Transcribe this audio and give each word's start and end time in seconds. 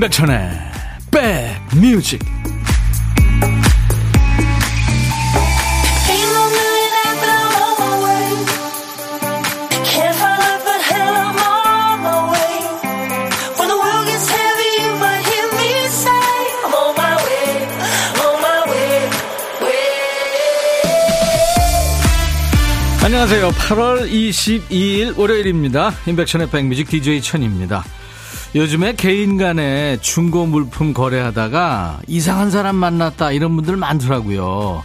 임백천의 0.00 0.50
백뮤직 1.10 2.20
안녕하세요. 23.04 23.50
8월 23.50 24.10
22일 24.10 25.18
월요일입니다. 25.18 25.92
임백천의 26.06 26.48
백뮤직 26.48 26.88
DJ 26.88 27.20
천입니다. 27.20 27.84
요즘에 28.54 28.94
개인 28.94 29.38
간에 29.38 29.98
중고 30.00 30.44
물품 30.44 30.92
거래하다가 30.92 32.00
이상한 32.08 32.50
사람 32.50 32.74
만났다 32.76 33.30
이런 33.30 33.54
분들 33.54 33.76
많더라고요. 33.76 34.82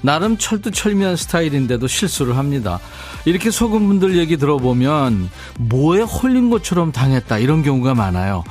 나름 0.00 0.36
철두철미한 0.36 1.14
스타일인데도 1.14 1.86
실수를 1.86 2.36
합니다. 2.36 2.80
이렇게 3.24 3.50
속은 3.50 3.86
분들 3.86 4.18
얘기 4.18 4.36
들어보면 4.36 5.30
뭐에 5.58 6.02
홀린 6.02 6.50
것처럼 6.50 6.90
당했다 6.90 7.38
이런 7.38 7.62
경우가 7.62 7.94
많아요. 7.94 8.42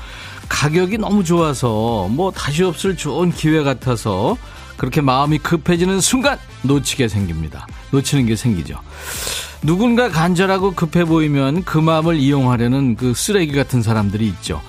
가격이 0.48 0.98
너무 0.98 1.26
좋아서 1.26 2.08
뭐 2.10 2.32
다시 2.32 2.64
없을 2.64 2.96
좋은 2.96 3.32
기회 3.32 3.64
같아서 3.64 4.38
그렇게 4.78 5.02
마음이 5.02 5.40
급해지는 5.40 6.00
순간 6.00 6.38
놓치게 6.62 7.10
생깁니다. 7.10 7.68
놓치는 7.92 8.26
게 8.26 8.36
생기죠. 8.38 8.80
누군가 9.64 10.10
간절하고 10.10 10.74
급해 10.74 11.06
보이면 11.06 11.64
그 11.64 11.78
마음을 11.78 12.18
이용하려는 12.18 12.96
그 12.96 13.14
쓰레기 13.14 13.54
같은 13.54 13.82
사람들이 13.82 14.28
있죠. 14.28 14.62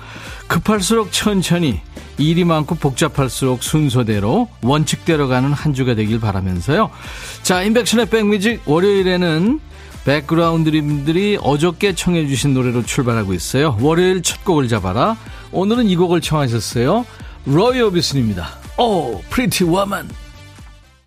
급할수록 0.47 1.11
천천히, 1.11 1.81
일이 2.17 2.45
많고 2.45 2.75
복잡할수록 2.75 3.61
순서대로, 3.61 4.47
원칙대로 4.61 5.27
가는 5.27 5.51
한 5.51 5.73
주가 5.73 5.95
되길 5.95 6.19
바라면서요. 6.19 6.91
자, 7.43 7.63
인백션의 7.63 8.05
백뮤직 8.07 8.61
월요일에는 8.65 9.59
background님들이 10.05 11.39
어저께 11.41 11.95
청해 11.95 12.27
주신 12.27 12.53
노래로 12.53 12.83
출발하고 12.83 13.33
있어요. 13.33 13.75
월요일 13.81 14.21
첫 14.21 14.45
곡을 14.45 14.67
잡아라. 14.67 15.17
오늘은 15.51 15.89
이 15.89 15.95
곡을 15.95 16.21
청하셨어요. 16.21 17.05
로이 17.45 17.81
오비슨입니다. 17.81 18.47
Oh, 18.77 19.21
Pretty 19.29 19.63
Woman. 19.63 20.24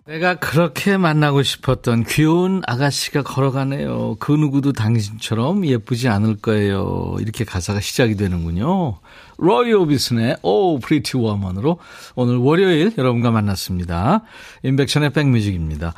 내가 0.08 0.36
그렇게 0.36 0.96
만나고 0.96 1.42
싶었던 1.42 2.04
귀여운 2.04 2.62
아가씨가 2.66 3.24
걸어가네요. 3.24 4.16
그 4.18 4.32
누구도 4.32 4.72
당신처럼 4.72 5.66
예쁘지 5.66 6.08
않을 6.08 6.36
거예요. 6.36 7.16
이렇게 7.20 7.44
가사가 7.44 7.80
시작이 7.80 8.16
되는군요. 8.16 9.00
로이 9.36 9.74
오비슨의 9.74 10.38
Oh 10.40 10.78
Pretty 10.78 11.18
Woman으로 11.18 11.78
오늘 12.14 12.38
월요일 12.38 12.94
여러분과 12.96 13.30
만났습니다. 13.30 14.22
인백션의 14.62 15.10
백뮤직입니다. 15.10 15.92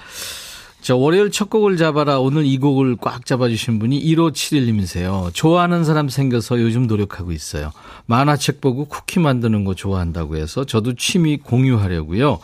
자, 0.81 0.97
월요일 0.97 1.31
첫 1.31 1.48
곡을 1.48 1.77
잡아라. 1.77 2.19
오늘 2.19 2.47
이 2.47 2.58
곡을 2.58 2.97
꽉 2.97 3.25
잡아주신 3.25 3.78
분이 3.78 4.03
1571님이세요. 4.03 5.33
좋아하는 5.34 5.84
사람 5.84 6.08
생겨서 6.08 6.61
요즘 6.61 6.88
노력하고 6.88 7.31
있어요. 7.31 7.70
만화책 8.06 8.61
보고 8.61 8.86
쿠키 8.86 9.20
만드는 9.20 9.64
거 9.64 9.75
좋아한다고 9.75 10.36
해서 10.36 10.64
저도 10.64 10.94
취미 10.97 11.36
공유하려고요. 11.36 12.41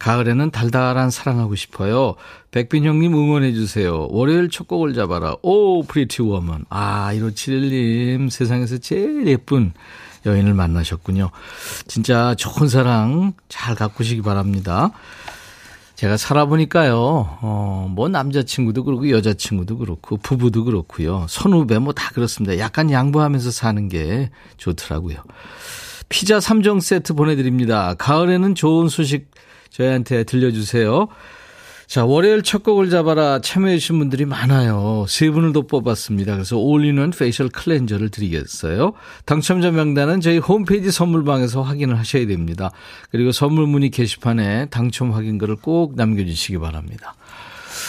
가을에는 0.00 0.50
달달한 0.50 1.10
사랑하고 1.10 1.54
싶어요. 1.54 2.16
백빈 2.50 2.84
형님 2.84 3.14
응원해주세요. 3.14 4.08
월요일 4.10 4.50
첫 4.50 4.66
곡을 4.66 4.94
잡아라. 4.94 5.36
Oh, 5.42 5.84
Pretty 5.84 6.22
Woman. 6.22 6.64
아, 6.68 7.10
1571님. 7.14 8.28
세상에서 8.30 8.78
제일 8.78 9.28
예쁜 9.28 9.72
여인을 10.26 10.54
만나셨군요. 10.54 11.30
진짜 11.86 12.34
좋은 12.34 12.68
사랑 12.68 13.34
잘 13.48 13.76
가꾸시기 13.76 14.22
바랍니다. 14.22 14.90
제가 15.94 16.16
살아보니까요, 16.16 16.96
어, 17.42 17.86
뭐 17.94 18.08
남자친구도 18.08 18.84
그렇고 18.84 19.10
여자친구도 19.10 19.76
그렇고 19.76 20.16
부부도 20.16 20.64
그렇고요. 20.64 21.26
선후배 21.28 21.78
뭐 21.78 21.92
다 21.92 22.10
그렇습니다. 22.14 22.58
약간 22.58 22.90
양보하면서 22.90 23.50
사는 23.50 23.86
게 23.88 24.30
좋더라고요. 24.56 25.18
피자 26.08 26.38
3종 26.38 26.80
세트 26.80 27.12
보내드립니다. 27.12 27.94
가을에는 27.98 28.54
좋은 28.54 28.88
소식 28.88 29.30
저희한테 29.70 30.24
들려주세요. 30.24 31.08
자, 31.90 32.04
월요일 32.04 32.42
첫 32.42 32.62
곡을 32.62 32.88
잡아라 32.88 33.40
참여해주신 33.40 33.98
분들이 33.98 34.24
많아요. 34.24 35.06
세 35.08 35.28
분을 35.28 35.52
더 35.52 35.62
뽑았습니다. 35.62 36.34
그래서 36.34 36.56
올리는 36.56 37.10
facial 37.10 37.48
cleanser를 37.48 38.10
드리겠어요. 38.10 38.92
당첨자 39.24 39.72
명단은 39.72 40.20
저희 40.20 40.38
홈페이지 40.38 40.92
선물방에서 40.92 41.62
확인을 41.62 41.98
하셔야 41.98 42.28
됩니다. 42.28 42.70
그리고 43.10 43.32
선물 43.32 43.66
문의 43.66 43.90
게시판에 43.90 44.66
당첨 44.66 45.12
확인글을 45.12 45.56
꼭 45.56 45.96
남겨주시기 45.96 46.58
바랍니다. 46.58 47.16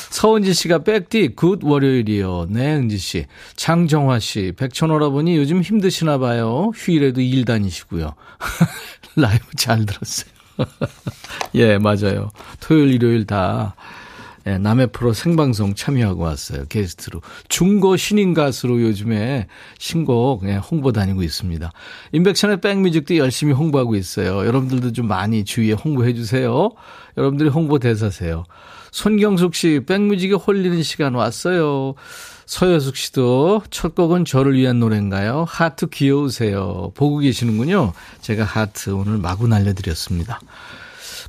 서은지 0.10 0.56
씨가 0.56 0.80
백디 0.80 1.36
good 1.36 1.60
월요일이요. 1.64 2.48
네, 2.50 2.74
은지 2.74 2.98
씨. 2.98 3.28
장정화 3.56 4.18
씨, 4.18 4.52
백천오라버니 4.58 5.38
요즘 5.38 5.62
힘드시나 5.62 6.18
봐요. 6.18 6.72
휴일에도 6.74 7.22
일 7.22 7.46
다니시고요. 7.46 8.16
라이브 9.16 9.46
잘 9.58 9.86
들었어요. 9.86 10.41
예, 11.56 11.78
맞아요. 11.78 12.32
토요일, 12.60 12.94
일요일 12.94 13.26
다 13.26 13.76
예, 14.48 14.58
남의 14.58 14.88
프로 14.92 15.14
생방송 15.14 15.76
참여하고 15.76 16.24
왔어요. 16.24 16.66
게스트로. 16.68 17.22
중고 17.48 17.96
신인 17.96 18.34
가수로 18.34 18.82
요즘에 18.82 19.48
신곡 19.78 20.48
예, 20.48 20.56
홍보 20.56 20.92
다니고 20.92 21.22
있습니다. 21.22 21.72
인백션의 22.12 22.62
백뮤직도 22.62 23.18
열심히 23.18 23.54
홍보하고 23.54 23.96
있어요. 23.96 24.46
여러분들도 24.46 24.94
좀 24.94 25.08
많이 25.08 25.46
주위에 25.46 25.74
홍보해 25.74 26.14
주세요. 26.14 26.72
여러분들이 27.18 27.50
홍보 27.50 27.78
대사세요. 27.78 28.46
손경숙 28.92 29.56
씨, 29.56 29.82
백뮤직에 29.86 30.34
홀리는 30.34 30.82
시간 30.84 31.14
왔어요. 31.14 31.94
서여숙 32.52 32.98
씨도 32.98 33.64
첫 33.70 33.96
곡은 33.96 34.26
저를 34.26 34.58
위한 34.58 34.78
노래인가요? 34.78 35.46
하트 35.48 35.88
귀여우세요. 35.88 36.92
보고 36.96 37.20
계시는군요. 37.20 37.94
제가 38.20 38.44
하트 38.44 38.90
오늘 38.90 39.18
마구 39.18 39.48
날려드렸습니다. 39.48 40.42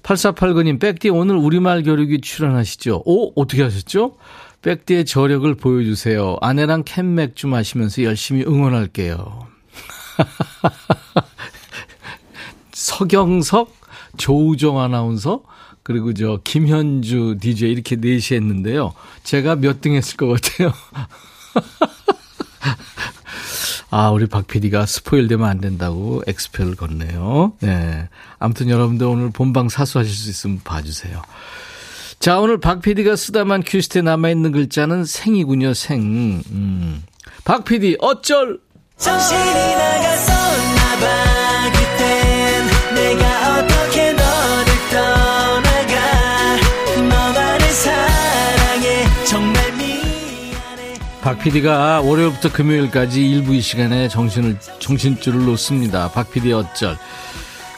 8489님, 0.03 0.81
백디 0.81 1.11
오늘 1.11 1.37
우리말 1.37 1.84
교육이 1.84 2.22
출연하시죠? 2.22 3.05
오, 3.06 3.41
어떻게 3.41 3.62
하셨죠? 3.62 4.16
백디의 4.62 5.05
저력을 5.05 5.55
보여주세요. 5.55 6.38
아내랑 6.41 6.82
캔 6.84 7.15
맥주 7.15 7.47
마시면서 7.47 8.03
열심히 8.03 8.43
응원할게요. 8.43 9.47
서경석, 12.72 13.72
조우정 14.16 14.81
아나운서, 14.81 15.44
그리고 15.82 16.12
저 16.15 16.41
김현주 16.44 17.38
DJ 17.41 17.72
이렇게 17.72 17.97
넷이 17.97 18.37
했는데요. 18.37 18.93
제가 19.25 19.56
몇 19.56 19.81
등 19.81 19.94
했을 19.94 20.16
것 20.16 20.28
같아요. 20.28 20.72
아, 23.91 24.10
우리 24.10 24.26
박 24.26 24.47
PD가 24.47 24.87
스포일 24.87 25.28
되면 25.28 25.47
안 25.48 25.60
된다고 25.60 26.22
엑스표를 26.27 26.77
긋네요. 26.77 27.53
네. 27.60 28.09
아무튼 28.38 28.70
여러분들 28.70 29.06
오늘 29.06 29.31
본방 29.31 29.69
사수하실 29.69 30.15
수 30.15 30.31
있으면 30.31 30.60
봐주세요. 30.65 31.20
자, 32.19 32.38
오늘 32.41 32.59
박 32.59 32.81
PD가 32.81 33.16
쓰다만 33.16 33.62
큐시트에 33.67 34.00
남아있는 34.03 34.53
글자는 34.53 35.04
생이군요, 35.04 35.75
생. 35.75 36.43
음. 36.50 37.03
박 37.44 37.64
PD, 37.64 37.97
어쩔! 38.00 38.60
정신이 38.97 39.41
나갔었나봐, 39.75 41.06
박 51.23 51.39
PD가 51.39 52.01
월요일부터 52.01 52.51
금요일까지 52.51 53.31
일부 53.31 53.55
이 53.55 53.61
시간에 53.61 54.09
정신을, 54.09 54.59
정신줄을 54.81 55.45
놓습니다. 55.47 56.11
박 56.11 56.29
PD 56.33 56.53
어쩔. 56.53 56.99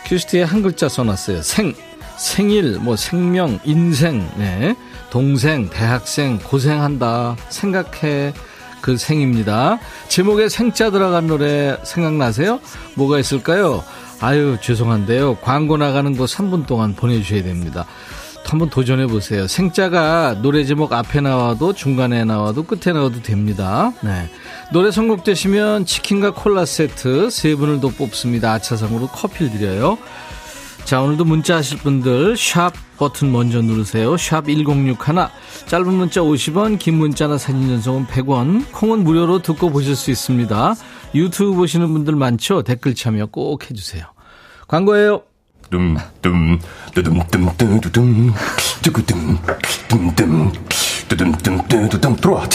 큐시트에 0.07 0.43
한 0.45 0.63
글자 0.63 0.89
써놨어요. 0.89 1.43
생. 1.43 1.75
생일, 2.17 2.79
뭐 2.79 2.97
생명, 2.97 3.59
인생, 3.65 4.27
네. 4.39 4.75
동생, 5.11 5.69
대학생, 5.69 6.39
고생한다. 6.39 7.37
생각해. 7.51 8.33
그 8.81 8.97
생입니다. 8.97 9.79
제목에 10.09 10.49
생자 10.49 10.91
들어간 10.91 11.27
노래 11.27 11.77
생각나세요? 11.85 12.61
뭐가 12.95 13.19
있을까요? 13.19 13.85
아유, 14.21 14.57
죄송한데요. 14.63 15.37
광고 15.43 15.77
나가는 15.77 16.17
거 16.17 16.25
3분 16.25 16.67
동안 16.67 16.95
보내주셔야 16.95 17.43
됩니다. 17.43 17.85
한번 18.51 18.71
도전해 18.71 19.07
보세요. 19.07 19.47
생자가 19.47 20.41
노래 20.43 20.65
제목 20.65 20.93
앞에 20.93 21.21
나와도 21.21 21.73
중간에 21.73 22.25
나와도 22.25 22.65
끝에 22.65 22.93
나와도 22.93 23.23
됩니다. 23.23 23.93
네. 24.03 24.29
노래 24.73 24.91
선곡되시면 24.91 25.87
치킨과 25.87 26.35
콜라 26.35 26.65
세트 26.65 27.31
세 27.31 27.55
분을 27.55 27.81
더 27.81 27.89
뽑습니다. 27.89 28.53
아차상으로 28.53 29.09
커피를 29.09 29.51
드려요. 29.53 29.99
자, 30.85 31.01
오늘도 31.01 31.25
문자 31.25 31.57
하실 31.57 31.79
분들 31.79 32.37
샵 32.37 32.73
버튼 32.99 33.33
먼저 33.33 33.63
누르세요. 33.63 34.17
샵 34.19 34.45
1061. 34.47 34.97
짧은 35.67 35.93
문자 35.93 36.21
50원, 36.21 36.79
긴 36.79 36.95
문자나 36.99 37.39
사진 37.39 37.69
전송은 37.69 38.07
100원. 38.07 38.71
콩은 38.71 39.03
무료로 39.03 39.41
듣고 39.41 39.71
보실 39.71 39.97
수 39.97 40.11
있습니다. 40.11 40.75
유튜브 41.15 41.55
보시는 41.55 41.91
분들 41.93 42.15
많죠? 42.17 42.63
댓글 42.63 42.95
참여 42.95 43.27
꼭 43.27 43.65
해 43.65 43.75
주세요. 43.75 44.05
광고예요. 44.69 45.23
둠둠 45.71 46.59
뚜둠 46.93 47.21
뚜구둠 48.83 49.39
둠둠 49.89 50.53
뚜둠 51.09 52.17
들어와 52.17 52.49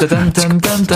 짜잔짠짠짠 0.00 0.86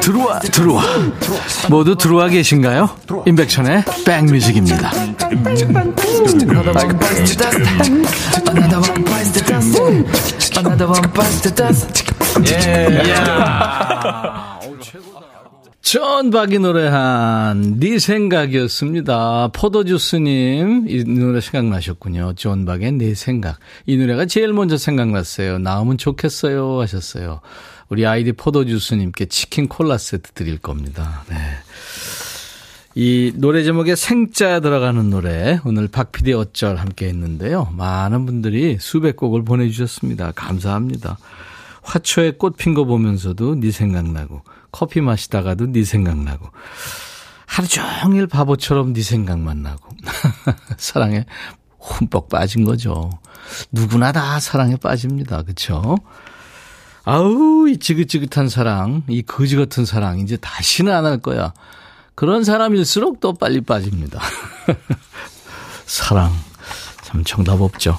들어와 0.00 0.38
들어와. 0.40 0.84
모두 1.68 1.96
들어와 1.96 2.28
계신가요? 2.28 2.90
임백천의 3.26 3.84
백뮤직입니다. 4.04 4.90
예. 12.50 13.02
전박이 15.80 16.58
노래한 16.58 17.78
네 17.80 17.98
생각이었습니다. 17.98 19.48
포도주스님 19.54 20.84
이 20.88 21.04
노래 21.04 21.40
생각나셨군요. 21.40 22.34
전박의 22.34 22.92
네 22.92 23.14
생각. 23.14 23.58
이 23.86 23.96
노래가 23.96 24.26
제일 24.26 24.52
먼저 24.52 24.76
생각났어요. 24.76 25.58
나오면 25.58 25.96
좋겠어요 25.96 26.80
하셨어요. 26.82 27.40
우리 27.88 28.06
아이디 28.06 28.32
포도주스님께 28.32 29.26
치킨 29.26 29.66
콜라 29.66 29.96
세트 29.96 30.32
드릴 30.32 30.58
겁니다. 30.58 31.24
네. 31.30 31.36
이 33.00 33.32
노래 33.36 33.62
제목에 33.62 33.94
생자 33.94 34.58
들어가는 34.58 35.08
노래 35.08 35.60
오늘 35.64 35.86
박PD 35.86 36.32
어쩔 36.32 36.74
함께 36.74 37.06
했는데요. 37.06 37.68
많은 37.76 38.26
분들이 38.26 38.76
수백 38.80 39.14
곡을 39.14 39.44
보내주셨습니다. 39.44 40.32
감사합니다. 40.32 41.16
화초에 41.82 42.32
꽃 42.32 42.56
핀 42.56 42.74
거 42.74 42.84
보면서도 42.86 43.54
네 43.60 43.70
생각나고 43.70 44.42
커피 44.72 45.00
마시다가도 45.00 45.70
네 45.70 45.84
생각나고 45.84 46.48
하루 47.46 47.68
종일 47.68 48.26
바보처럼 48.26 48.92
네 48.94 49.02
생각만 49.02 49.62
나고 49.62 49.90
사랑에 50.76 51.24
흠뻑 51.78 52.28
빠진 52.28 52.64
거죠. 52.64 53.10
누구나 53.70 54.10
다 54.10 54.40
사랑에 54.40 54.74
빠집니다. 54.74 55.42
그렇죠? 55.44 55.96
아우 57.04 57.68
이 57.68 57.78
지긋지긋한 57.78 58.48
사랑, 58.48 59.04
이 59.06 59.22
거지 59.22 59.54
같은 59.54 59.84
사랑 59.84 60.18
이제 60.18 60.36
다시는 60.36 60.92
안 60.92 61.06
할 61.06 61.18
거야. 61.18 61.54
그런 62.18 62.42
사람일수록 62.42 63.20
더 63.20 63.32
빨리 63.32 63.60
빠집니다. 63.60 64.20
사랑 65.86 66.32
참 67.04 67.22
정답 67.22 67.60
없죠. 67.60 67.96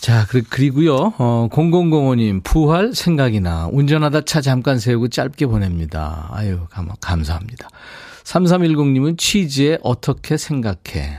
자, 0.00 0.24
그리고요, 0.48 1.14
어, 1.18 1.48
0005님, 1.50 2.44
부활 2.44 2.94
생각이나, 2.94 3.68
운전하다 3.72 4.20
차 4.26 4.40
잠깐 4.40 4.78
세우고 4.78 5.08
짧게 5.08 5.46
보냅니다. 5.46 6.28
아유, 6.30 6.68
감, 6.70 6.88
감사합니다. 7.00 7.68
3310님은 8.22 9.18
취지에 9.18 9.78
어떻게 9.82 10.36
생각해? 10.36 11.18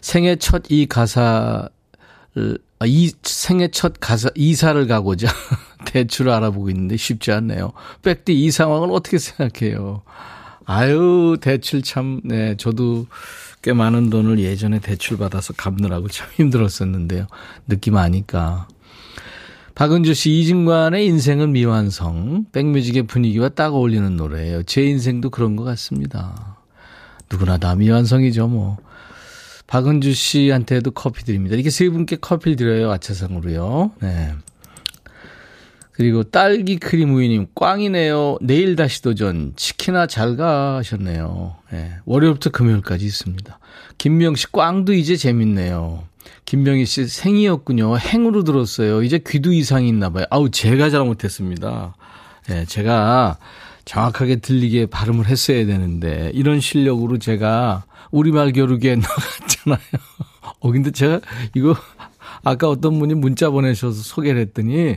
생애 0.00 0.36
첫 0.36 0.70
이 0.70 0.86
가사를, 0.86 1.68
아, 2.36 2.86
이 2.86 3.10
생애 3.24 3.66
첫 3.72 3.94
가사, 3.98 4.30
이사를 4.36 4.86
가고자 4.86 5.26
대출을 5.86 6.30
알아보고 6.30 6.70
있는데 6.70 6.96
쉽지 6.96 7.32
않네요. 7.32 7.72
백디 8.02 8.32
이 8.32 8.52
상황을 8.52 8.92
어떻게 8.92 9.18
생각해요? 9.18 10.02
아유, 10.66 11.36
대출 11.40 11.80
참, 11.82 12.20
네, 12.24 12.56
저도 12.56 13.06
꽤 13.62 13.72
많은 13.72 14.10
돈을 14.10 14.40
예전에 14.40 14.80
대출받아서 14.80 15.54
갚느라고 15.54 16.08
참 16.08 16.28
힘들었었는데요. 16.36 17.26
느낌 17.66 17.96
아니까. 17.96 18.68
박은주 19.76 20.14
씨, 20.14 20.32
이진관의 20.40 21.06
인생은 21.06 21.52
미완성. 21.52 22.46
백뮤직의 22.50 23.04
분위기와 23.04 23.48
딱 23.50 23.74
어울리는 23.74 24.16
노래예요. 24.16 24.62
제 24.64 24.82
인생도 24.84 25.30
그런 25.30 25.54
것 25.54 25.64
같습니다. 25.64 26.56
누구나 27.30 27.58
다 27.58 27.74
미완성이죠, 27.76 28.48
뭐. 28.48 28.78
박은주 29.66 30.14
씨한테도 30.14 30.92
커피 30.92 31.24
드립니다. 31.24 31.54
이렇게 31.54 31.70
세 31.70 31.88
분께 31.88 32.16
커피를 32.16 32.56
드려요, 32.56 32.90
아차상으로요. 32.90 33.92
네. 34.00 34.32
그리고 35.96 36.24
딸기 36.24 36.76
크림 36.76 37.14
우유님, 37.14 37.46
꽝이네요. 37.54 38.36
내일 38.42 38.76
다시 38.76 39.00
도전. 39.00 39.54
치킨아 39.56 40.06
잘 40.06 40.36
가셨네요. 40.36 41.56
네. 41.72 41.92
월요일부터 42.04 42.50
금요일까지 42.50 43.06
있습니다. 43.06 43.58
김명 43.96 44.34
씨, 44.34 44.46
꽝도 44.52 44.92
이제 44.92 45.16
재밌네요. 45.16 46.04
김명희 46.44 46.84
씨, 46.84 47.06
생이었군요. 47.08 47.96
행으로 47.96 48.44
들었어요. 48.44 49.02
이제 49.02 49.18
귀도 49.26 49.54
이상이 49.54 49.88
있나 49.88 50.10
봐요. 50.10 50.26
아우, 50.28 50.50
제가 50.50 50.90
잘못했습니다. 50.90 51.96
네, 52.48 52.66
제가 52.66 53.38
정확하게 53.86 54.36
들리게 54.36 54.86
발음을 54.86 55.26
했어야 55.26 55.64
되는데, 55.64 56.30
이런 56.34 56.60
실력으로 56.60 57.18
제가 57.18 57.84
우리말 58.10 58.52
겨루기에 58.52 58.96
나갔잖아요. 59.00 60.02
어, 60.60 60.70
근데 60.70 60.90
제가 60.90 61.20
이거, 61.54 61.74
아까 62.44 62.68
어떤 62.68 62.98
분이 62.98 63.14
문자 63.14 63.48
보내셔서 63.48 64.02
소개를 64.02 64.42
했더니, 64.42 64.96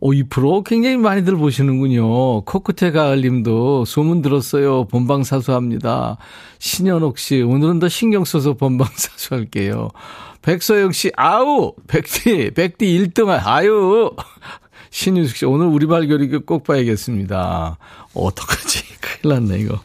오, 0.00 0.12
이 0.12 0.22
프로 0.22 0.62
굉장히 0.62 0.96
많이들 0.96 1.36
보시는군요. 1.36 2.42
코끝의 2.42 2.92
가을님도 2.92 3.84
소문 3.84 4.22
들었어요. 4.22 4.84
본방사수합니다. 4.84 6.18
신현옥 6.60 7.18
씨, 7.18 7.42
오늘은 7.42 7.80
더 7.80 7.88
신경 7.88 8.24
써서 8.24 8.54
본방사수할게요. 8.54 9.90
백서영 10.42 10.92
씨, 10.92 11.10
아우! 11.16 11.74
백디, 11.88 12.52
백디 12.52 12.86
1등, 12.86 13.28
아유! 13.28 14.14
신유숙 14.90 15.36
씨, 15.36 15.44
오늘 15.46 15.66
우리 15.66 15.86
발견이 15.86 16.28
꼭 16.46 16.62
봐야겠습니다. 16.62 17.76
어떡하지? 18.14 18.84
큰일 19.00 19.34
났네, 19.34 19.58
이거. 19.58 19.80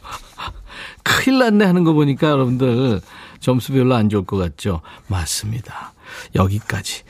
큰일 1.02 1.40
났네 1.40 1.66
하는 1.66 1.84
거 1.84 1.94
보니까 1.94 2.30
여러분들 2.30 3.02
점수 3.40 3.74
별로 3.74 3.96
안 3.96 4.10
좋을 4.10 4.26
것 4.26 4.38
같죠? 4.38 4.82
맞습니다. 5.08 5.94
여기까지. 6.36 7.04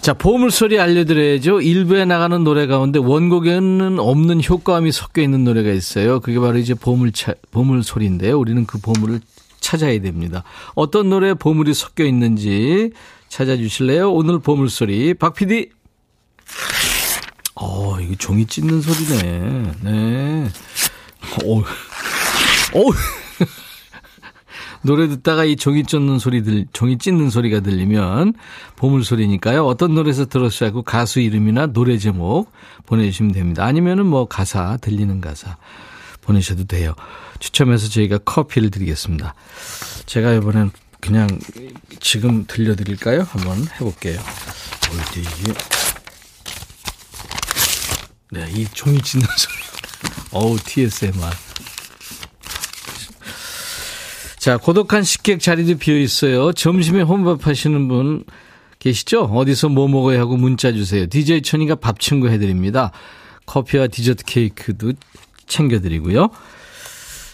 자, 0.00 0.14
보물소리 0.14 0.80
알려드려야죠. 0.80 1.60
일부에 1.60 2.04
나가는 2.04 2.42
노래 2.42 2.66
가운데 2.66 2.98
원곡에는 2.98 3.98
없는 4.00 4.42
효과음이 4.42 4.90
섞여 4.90 5.22
있는 5.22 5.44
노래가 5.44 5.70
있어요. 5.70 6.20
그게 6.20 6.40
바로 6.40 6.58
이제 6.58 6.74
보물차, 6.74 7.34
보물소리인데요. 7.52 8.38
우리는 8.38 8.66
그 8.66 8.78
보물을 8.78 9.20
찾아야 9.60 10.00
됩니다. 10.00 10.42
어떤 10.74 11.08
노래에 11.08 11.34
보물이 11.34 11.72
섞여 11.72 12.04
있는지 12.04 12.90
찾아주실래요? 13.28 14.12
오늘 14.12 14.40
보물소리. 14.40 15.14
박 15.14 15.34
PD. 15.34 15.70
어, 17.54 18.00
이거 18.00 18.14
종이 18.16 18.44
찢는 18.44 18.82
소리네. 18.82 19.72
네. 19.82 20.48
오, 21.44 21.58
오. 21.58 22.92
노래 24.82 25.08
듣다가 25.08 25.44
이 25.44 25.56
종이 25.56 25.84
찢는 25.84 26.18
소리 26.18 26.42
들, 26.42 26.66
종이 26.72 26.98
찢는 26.98 27.30
소리가 27.30 27.60
들리면 27.60 28.34
보물 28.76 29.04
소리니까요. 29.04 29.64
어떤 29.64 29.94
노래에서 29.94 30.26
들었어야 30.26 30.70
하고 30.70 30.82
가수 30.82 31.20
이름이나 31.20 31.66
노래 31.66 31.98
제목 31.98 32.50
보내주시면 32.86 33.32
됩니다. 33.32 33.64
아니면은 33.64 34.06
뭐 34.06 34.26
가사, 34.26 34.76
들리는 34.78 35.20
가사 35.20 35.56
보내셔도 36.20 36.64
돼요. 36.64 36.94
추첨해서 37.38 37.88
저희가 37.88 38.18
커피를 38.18 38.70
드리겠습니다. 38.70 39.34
제가 40.06 40.32
이번엔 40.34 40.70
그냥 41.00 41.28
지금 42.00 42.44
들려드릴까요? 42.46 43.26
한번 43.28 43.66
해볼게요. 43.74 44.20
어디 44.90 45.20
이게. 45.20 45.54
네, 48.30 48.48
이 48.52 48.66
종이 48.72 49.00
찢는 49.02 49.26
소리. 49.36 49.54
어우, 50.32 50.58
TSMR. 50.64 51.30
자, 54.42 54.56
고독한 54.56 55.04
식객 55.04 55.38
자리도 55.38 55.78
비어 55.78 55.96
있어요. 55.96 56.52
점심에 56.52 57.02
혼밥 57.02 57.46
하시는 57.46 57.86
분 57.86 58.24
계시죠? 58.80 59.26
어디서 59.26 59.68
뭐 59.68 59.86
먹어야 59.86 60.18
하고 60.18 60.36
문자 60.36 60.72
주세요. 60.72 61.06
DJ 61.06 61.42
천이가 61.42 61.76
밥 61.76 62.00
친구 62.00 62.28
해드립니다. 62.28 62.90
커피와 63.46 63.86
디저트 63.86 64.24
케이크도 64.24 64.94
챙겨드리고요. 65.46 66.30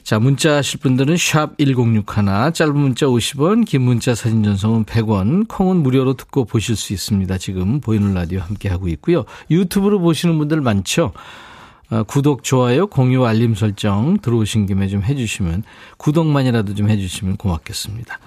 자, 0.02 0.18
문자 0.18 0.56
하실 0.56 0.80
분들은 0.80 1.16
샵 1.16 1.56
1061, 1.56 2.52
짧은 2.52 2.76
문자 2.76 3.06
50원, 3.06 3.64
긴 3.64 3.80
문자 3.84 4.14
사진 4.14 4.42
전송은 4.42 4.84
100원, 4.84 5.48
콩은 5.48 5.78
무료로 5.78 6.12
듣고 6.12 6.44
보실 6.44 6.76
수 6.76 6.92
있습니다. 6.92 7.38
지금 7.38 7.80
보이는 7.80 8.12
라디오 8.12 8.40
함께 8.40 8.68
하고 8.68 8.86
있고요. 8.88 9.24
유튜브로 9.50 9.98
보시는 10.00 10.36
분들 10.36 10.60
많죠? 10.60 11.14
어, 11.90 12.02
구독, 12.02 12.44
좋아요, 12.44 12.86
공유, 12.86 13.24
알림 13.24 13.54
설정 13.54 14.18
들어오신 14.18 14.66
김에 14.66 14.88
좀 14.88 15.02
해주시면 15.02 15.64
구독만이라도 15.96 16.74
좀 16.74 16.90
해주시면 16.90 17.36
고맙겠습니다. 17.36 18.18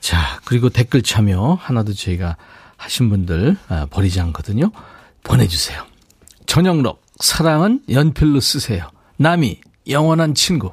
자, 0.00 0.40
그리고 0.44 0.70
댓글 0.70 1.02
참여 1.02 1.58
하나도 1.60 1.92
저희가 1.92 2.36
하신 2.76 3.10
분들 3.10 3.56
아, 3.68 3.86
버리지 3.90 4.20
않거든요. 4.20 4.70
보내주세요. 5.22 5.84
전영록, 6.46 7.02
사랑은 7.18 7.82
연필로 7.90 8.40
쓰세요. 8.40 8.88
나미, 9.18 9.60
영원한 9.88 10.34
친구. 10.34 10.72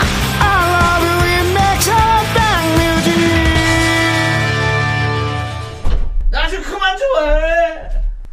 좋아해 7.11 7.89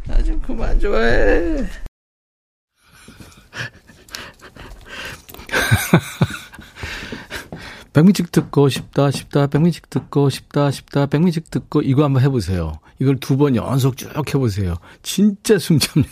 나 0.07 0.23
좀 0.23 0.41
그만 0.41 0.79
좋아해 0.79 1.57
백뮤직 7.93 8.31
듣고 8.31 8.69
싶다 8.69 9.11
싶다 9.11 9.47
백뮤직 9.47 9.89
듣고 9.89 10.29
싶다 10.29 10.71
싶다 10.71 11.05
백뮤직 11.07 11.49
듣고 11.49 11.81
이거 11.81 12.03
한번 12.03 12.21
해보세요. 12.23 12.73
이걸 12.99 13.17
두 13.17 13.37
번 13.37 13.55
연속 13.55 13.97
쭉 13.97 14.09
해보세요. 14.15 14.75
진짜 15.01 15.57
숨찹니다. 15.57 16.11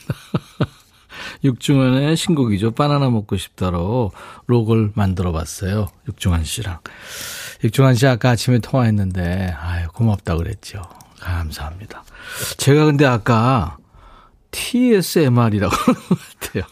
육중한의 1.43 2.15
신곡이죠. 2.17 2.71
바나나 2.71 3.09
먹고 3.09 3.37
싶다로 3.37 4.11
록을 4.47 4.91
만들어 4.95 5.31
봤어요. 5.31 5.87
육중한 6.07 6.43
씨랑. 6.45 6.79
육중한 7.63 7.95
씨 7.95 8.07
아까 8.07 8.31
아침에 8.31 8.59
통화했는데 8.59 9.53
아유 9.59 9.87
고맙다 9.93 10.35
그랬죠. 10.35 10.81
감사합니다. 11.27 12.03
제가 12.57 12.85
근데 12.85 13.05
아까 13.05 13.77
TSMR이라고 14.51 15.75
하는 15.75 15.99
것 16.07 16.17
같아요. 16.39 16.63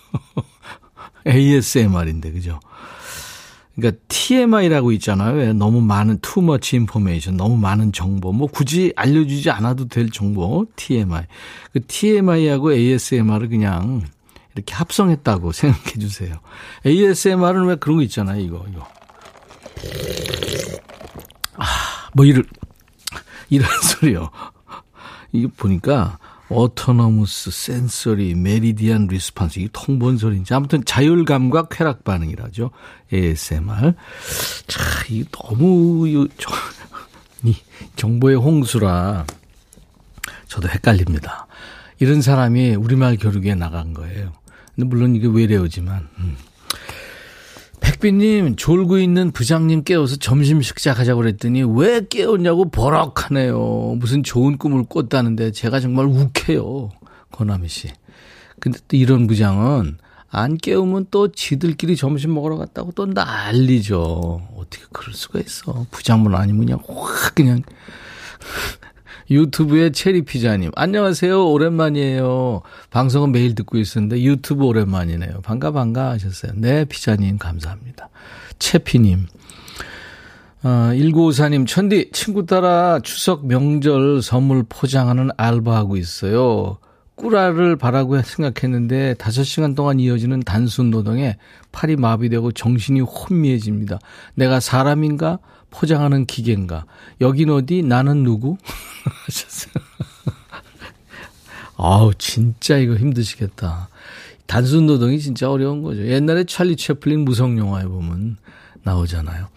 ASMR인데 1.27 2.31
그죠? 2.31 2.59
그러니까 3.75 4.01
TMI라고 4.07 4.91
있잖아요. 4.93 5.35
왜 5.35 5.53
너무 5.53 5.81
많은 5.81 6.19
too 6.21 6.43
much 6.43 6.75
information, 6.77 7.35
너무 7.35 7.57
많은 7.57 7.91
정보, 7.91 8.31
뭐 8.31 8.47
굳이 8.47 8.93
알려주지 8.95 9.49
않아도 9.49 9.87
될 9.87 10.09
정보, 10.09 10.65
TMI. 10.77 11.25
그 11.73 11.85
TMI하고 11.85 12.71
ASMR을 12.73 13.49
그냥 13.49 14.03
이렇게 14.55 14.73
합성했다고 14.73 15.51
생각해 15.53 15.99
주세요. 15.99 16.35
ASMR은 16.85 17.65
왜 17.65 17.75
그런 17.75 17.97
거 17.97 18.03
있잖아요. 18.03 18.39
이거 18.39 18.65
이거. 18.71 18.87
아, 21.57 21.65
뭐 22.13 22.25
이런 22.25 22.45
이런 23.55 23.69
소리요. 23.81 24.29
이거 25.31 25.49
보니까 25.57 26.17
autonomous 26.49 27.49
sensory 27.51 28.35
meridian 28.35 29.07
response 29.07 29.59
이게 29.59 29.69
통 29.73 29.93
뭔 29.93 30.17
소리인지 30.17 30.53
아무튼 30.53 30.85
자율감각 30.85 31.67
쾌락 31.69 32.03
반응이라죠. 32.03 32.69
ASMR. 33.11 33.93
자, 34.67 34.83
이 35.09 35.25
너무 35.31 36.07
이 36.07 37.55
정보의 37.95 38.35
홍수라 38.37 39.25
저도 40.47 40.69
헷갈립니다. 40.69 41.47
이런 41.99 42.21
사람이 42.21 42.75
우리말 42.75 43.17
교육에 43.17 43.55
나간 43.55 43.93
거예요. 43.93 44.31
근데 44.75 44.87
물론 44.87 45.15
이게 45.15 45.27
외래어지만 45.27 46.07
음. 46.19 46.37
백비님 48.05 48.55
졸고 48.55 48.99
있는 48.99 49.31
부장님 49.31 49.83
깨워서 49.83 50.17
점심 50.17 50.61
식사하자고 50.61 51.21
그랬더니 51.21 51.63
왜 51.63 52.05
깨웠냐고 52.07 52.69
버럭하네요. 52.69 53.95
무슨 53.97 54.21
좋은 54.21 54.59
꿈을 54.59 54.85
꿨다는데 54.85 55.51
제가 55.51 55.79
정말 55.79 56.05
욱해요. 56.05 56.91
권하미 57.31 57.67
씨. 57.67 57.89
근데 58.59 58.77
또 58.87 58.95
이런 58.95 59.25
부장은 59.25 59.97
안 60.29 60.57
깨우면 60.57 61.07
또 61.09 61.31
지들끼리 61.31 61.95
점심 61.95 62.35
먹으러 62.35 62.57
갔다고 62.57 62.91
또 62.91 63.07
난리죠. 63.07 64.49
어떻게 64.55 64.83
그럴 64.91 65.15
수가 65.15 65.39
있어. 65.39 65.87
부장분 65.89 66.35
아니면 66.35 66.65
그냥 66.67 66.79
확 66.87 67.33
그냥 67.33 67.63
유튜브의 69.29 69.91
체리피자님. 69.91 70.71
안녕하세요. 70.75 71.51
오랜만이에요. 71.51 72.61
방송은 72.91 73.31
매일 73.31 73.55
듣고 73.55 73.77
있었는데 73.77 74.21
유튜브 74.21 74.65
오랜만이네요. 74.65 75.41
반가, 75.41 75.71
반가 75.71 76.11
하셨어요. 76.11 76.51
네, 76.55 76.85
피자님, 76.85 77.37
감사합니다. 77.37 78.09
채피님. 78.59 79.25
어, 80.63 80.67
1954님, 80.93 81.67
천디, 81.67 82.11
친구 82.11 82.45
따라 82.45 82.99
추석 83.03 83.45
명절 83.45 84.21
선물 84.21 84.63
포장하는 84.67 85.29
알바하고 85.37 85.97
있어요. 85.97 86.77
꾸라를 87.15 87.77
바라고 87.77 88.21
생각했는데 88.21 89.15
5시간 89.15 89.75
동안 89.75 89.99
이어지는 89.99 90.41
단순 90.41 90.91
노동에 90.91 91.37
팔이 91.71 91.95
마비되고 91.95 92.51
정신이 92.51 93.01
혼미해집니다. 93.01 93.99
내가 94.35 94.59
사람인가? 94.59 95.39
포장하는 95.75 96.25
기계인가? 96.25 96.85
여긴 97.21 97.49
어디? 97.49 97.81
나는 97.83 98.23
누구? 98.23 98.57
하셨어요. 99.25 99.73
아우, 101.77 102.13
진짜 102.13 102.77
이거 102.77 102.95
힘드시겠다. 102.95 103.89
단순 104.47 104.85
노동이 104.85 105.19
진짜 105.19 105.49
어려운 105.51 105.81
거죠. 105.81 106.05
옛날에 106.07 106.45
찰리 106.45 106.75
채플린 106.75 107.21
무성 107.21 107.57
영화에 107.57 107.85
보면 107.85 108.37
나오잖아요. 108.83 109.47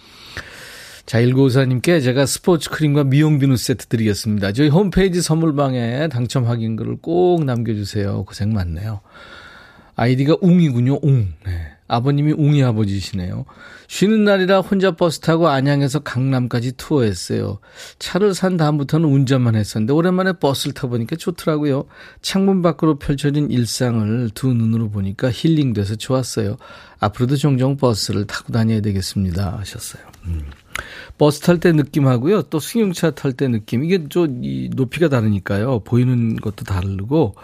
자, 1.07 1.21
1954님께 1.21 2.03
제가 2.03 2.27
스포츠 2.27 2.69
크림과 2.71 3.05
미용 3.05 3.39
비누 3.39 3.57
세트 3.57 3.87
드리겠습니다. 3.87 4.53
저희 4.53 4.69
홈페이지 4.69 5.23
선물방에 5.23 6.09
당첨 6.09 6.47
확인 6.47 6.77
글을 6.77 6.97
꼭 7.01 7.45
남겨주세요. 7.45 8.25
고생 8.25 8.53
많네요. 8.53 9.01
아이디가 9.97 10.37
웅이군요, 10.41 10.99
웅. 11.03 11.33
네. 11.47 11.78
아버님이 11.89 12.33
웅이 12.33 12.63
아버지시네요. 12.63 13.47
쉬는 13.89 14.25
날이라 14.25 14.61
혼자 14.61 14.93
버스 14.93 15.21
타고 15.21 15.49
안양에서 15.49 16.01
강남까지 16.01 16.73
투어했어요. 16.73 17.59
차를 17.99 18.35
산 18.35 18.59
다음부터는 18.59 19.09
운전만 19.09 19.57
했었는데 19.57 19.95
오랜만에 19.95 20.35
버스를 20.35 20.75
타보니까 20.75 21.17
좋더라고요. 21.17 21.87
창문 22.21 22.61
밖으로 22.61 22.99
펼쳐진 22.99 23.51
일상을 23.51 24.31
두 24.35 24.53
눈으로 24.53 24.91
보니까 24.91 25.31
힐링돼서 25.33 25.97
좋았어요. 25.97 26.59
앞으로도 27.01 27.37
종종 27.37 27.77
버스를 27.79 28.27
타고 28.27 28.53
다녀야 28.53 28.81
되겠습니다. 28.83 29.57
하셨어요. 29.59 30.03
음. 30.27 30.45
버스 31.17 31.41
탈 31.41 31.59
때 31.59 31.73
느낌하고요. 31.73 32.43
또 32.43 32.61
승용차 32.61 33.13
탈 33.13 33.33
때 33.33 33.49
느낌. 33.49 33.83
이게 33.83 34.09
좀이 34.09 34.71
높이가 34.75 35.09
다르니까요. 35.09 35.81
보이는 35.81 36.37
것도 36.37 36.65
다르고. 36.65 37.35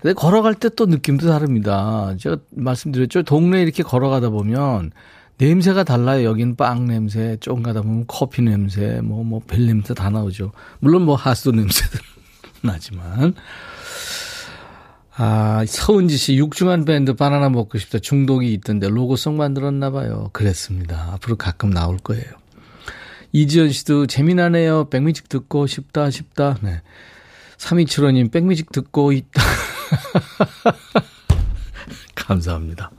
근데 0.00 0.14
걸어갈 0.14 0.54
때 0.54 0.68
또 0.68 0.86
느낌도 0.86 1.26
다릅니다. 1.28 2.14
제가 2.18 2.36
말씀드렸죠. 2.50 3.22
동네 3.24 3.62
이렇게 3.62 3.82
걸어가다 3.82 4.30
보면 4.30 4.92
냄새가 5.38 5.84
달라요. 5.84 6.24
여긴 6.24 6.56
빵 6.56 6.86
냄새, 6.86 7.36
조금 7.40 7.62
가다 7.62 7.82
보면 7.82 8.04
커피 8.06 8.42
냄새, 8.42 9.00
뭐, 9.02 9.22
뭐, 9.24 9.40
벨 9.46 9.66
냄새 9.66 9.94
다 9.94 10.10
나오죠. 10.10 10.52
물론 10.80 11.02
뭐 11.02 11.14
하수도 11.16 11.52
냄새도 11.52 11.98
나지만. 12.62 13.34
아, 15.16 15.64
서은지 15.66 16.16
씨, 16.16 16.36
육중한 16.36 16.84
밴드 16.84 17.14
바나나 17.14 17.48
먹고 17.50 17.78
싶다. 17.78 17.98
중독이 17.98 18.52
있던데 18.54 18.88
로고송 18.88 19.36
만들었나 19.36 19.90
봐요. 19.90 20.30
그랬습니다. 20.32 21.10
앞으로 21.14 21.36
가끔 21.36 21.70
나올 21.70 21.96
거예요. 21.98 22.24
이지연 23.32 23.70
씨도 23.70 24.06
재미나네요. 24.06 24.88
백뮤직 24.90 25.28
듣고 25.28 25.66
싶다, 25.66 26.10
싶다. 26.10 26.56
네. 26.62 26.82
3275님, 27.58 28.32
백뮤직 28.32 28.72
듣고 28.72 29.12
있다. 29.12 29.42
감사합니다. 32.14 32.90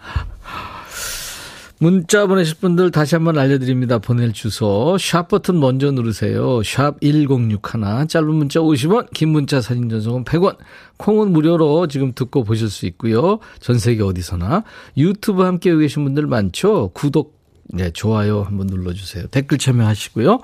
문자 1.82 2.28
보내실 2.28 2.58
분들 2.60 2.92
다시 2.92 3.16
한번 3.16 3.38
알려드립니다. 3.38 4.00
보낼 4.00 4.34
주소 4.34 4.98
샵 5.00 5.30
버튼 5.30 5.62
먼저 5.62 5.92
누르세요. 5.92 6.62
샵 6.62 7.00
1061 7.00 8.08
짧은 8.10 8.36
문자 8.36 8.60
50원 8.60 9.10
긴 9.14 9.30
문자 9.30 9.62
사진 9.62 9.88
전송은 9.88 10.26
100원 10.26 10.58
콩은 10.98 11.32
무료로 11.32 11.88
지금 11.88 12.12
듣고 12.14 12.44
보실 12.44 12.70
수 12.70 12.86
있고요. 12.88 13.40
전 13.62 13.80
세계 13.80 14.04
어디서나 14.04 14.66
유튜브 14.98 15.44
함께 15.44 15.74
계신 15.74 16.04
분들 16.04 16.28
많죠. 16.28 16.92
구독 16.94 17.40
네, 17.72 17.92
좋아요 17.92 18.42
한번 18.42 18.68
눌러주세요. 18.68 19.28
댓글 19.28 19.58
참여하시고요. 19.58 20.40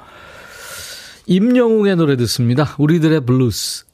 임영웅의 1.26 1.98
노래 1.98 2.16
듣습니다. 2.16 2.76
우리들의 2.78 3.26
블루스. 3.26 3.85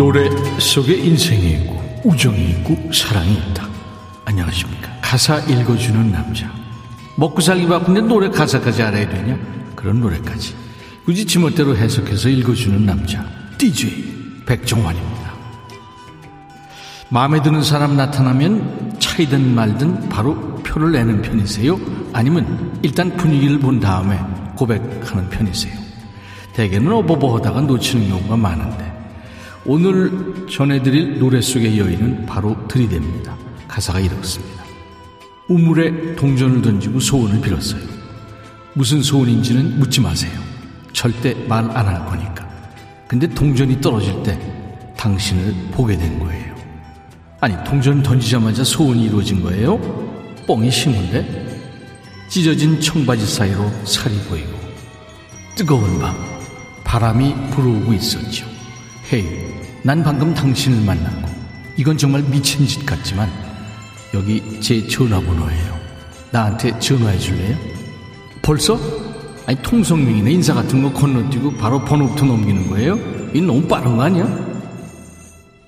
노래 0.00 0.30
속에 0.58 0.94
인생이 0.94 1.52
있고 1.52 2.00
우정이 2.04 2.50
있고 2.52 2.90
사랑이 2.90 3.34
있다. 3.34 3.68
안녕하십니까. 4.24 4.90
가사 5.02 5.38
읽어주는 5.40 6.10
남자. 6.10 6.50
먹고 7.16 7.42
살기 7.42 7.68
바쁜데 7.68 8.00
노래 8.00 8.30
가사까지 8.30 8.82
알아야 8.82 9.06
되냐? 9.06 9.38
그런 9.76 10.00
노래까지. 10.00 10.54
굳이 11.10 11.24
지멋대로 11.24 11.76
해석해서 11.76 12.28
읽어주는 12.28 12.86
남자. 12.86 13.26
DJ 13.58 14.44
백종환입니다. 14.46 15.34
마음에 17.08 17.42
드는 17.42 17.64
사람 17.64 17.96
나타나면 17.96 18.94
차이든 19.00 19.52
말든 19.52 20.08
바로 20.08 20.36
표를 20.62 20.92
내는 20.92 21.20
편이세요? 21.20 21.80
아니면 22.12 22.78
일단 22.84 23.16
분위기를 23.16 23.58
본 23.58 23.80
다음에 23.80 24.20
고백하는 24.54 25.28
편이세요? 25.30 25.76
대개는 26.52 26.92
어버버 26.92 27.38
하다가 27.38 27.62
놓치는 27.62 28.08
경우가 28.08 28.36
많은데 28.36 29.12
오늘 29.64 30.46
전해드릴 30.48 31.18
노래 31.18 31.40
속의 31.40 31.76
여인은 31.76 32.26
바로 32.26 32.54
들이댑니다. 32.68 33.34
가사가 33.66 33.98
이렇습니다. 33.98 34.62
우물에 35.48 36.14
동전을 36.14 36.62
던지고 36.62 37.00
소원을 37.00 37.40
빌었어요. 37.40 37.82
무슨 38.74 39.02
소원인지는 39.02 39.80
묻지 39.80 40.00
마세요. 40.00 40.49
절대 40.92 41.34
말 41.48 41.64
안 41.76 41.86
할 41.86 42.04
거니까. 42.06 42.48
근데 43.08 43.26
동전이 43.26 43.80
떨어질 43.80 44.22
때 44.22 44.38
당신을 44.96 45.54
보게 45.72 45.96
된 45.96 46.18
거예요. 46.18 46.54
아니, 47.40 47.54
동전 47.64 48.02
던지자마자 48.02 48.62
소원이 48.64 49.04
이루어진 49.06 49.42
거예요? 49.42 49.78
뻥이 50.46 50.70
심한데? 50.70 51.60
찢어진 52.28 52.80
청바지 52.80 53.26
사이로 53.26 53.70
살이 53.84 54.14
보이고, 54.28 54.50
뜨거운 55.56 55.98
밤, 55.98 56.14
바람이 56.84 57.34
불어오고 57.50 57.92
있었죠. 57.94 58.46
헤이, 59.12 59.24
난 59.82 60.04
방금 60.04 60.32
당신을 60.34 60.84
만났고, 60.84 61.28
이건 61.76 61.96
정말 61.96 62.22
미친 62.22 62.66
짓 62.66 62.84
같지만, 62.84 63.30
여기 64.14 64.60
제 64.60 64.86
전화번호예요. 64.86 65.80
나한테 66.30 66.78
전화해 66.78 67.18
줄래요? 67.18 67.56
벌써? 68.42 68.78
아니 69.50 69.60
통성명이나 69.62 70.30
인사 70.30 70.54
같은 70.54 70.80
거 70.80 70.92
건너뛰고 70.92 71.54
바로 71.54 71.84
번호부터 71.84 72.24
넘기는 72.24 72.70
거예요? 72.70 72.96
이 73.34 73.40
너무 73.40 73.60
빠른 73.62 73.96
거 73.96 74.04
아니야? 74.04 74.24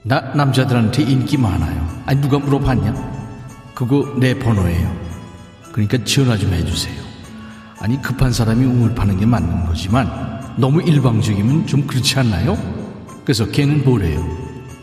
나 0.05 0.21
남자들한테 0.21 1.03
인기 1.03 1.37
많아요. 1.37 2.03
아니 2.07 2.21
누가 2.21 2.39
물어봤냐? 2.39 2.95
그거 3.75 4.15
내 4.21 4.39
번호예요. 4.39 4.97
그러니까 5.73 5.99
전화 6.05 6.37
좀 6.37 6.53
해주세요. 6.53 6.95
아니 7.81 8.01
급한 8.01 8.33
사람이 8.33 8.65
우물 8.65 8.95
파는 8.95 9.19
게 9.19 9.27
맞는 9.27 9.67
거지만 9.67 10.55
너무 10.59 10.81
일방적이면 10.81 11.67
좀 11.67 11.85
그렇지 11.85 12.21
않나요? 12.21 12.57
그래서 13.25 13.49
걔는 13.49 13.83
뭐래요? 13.83 14.25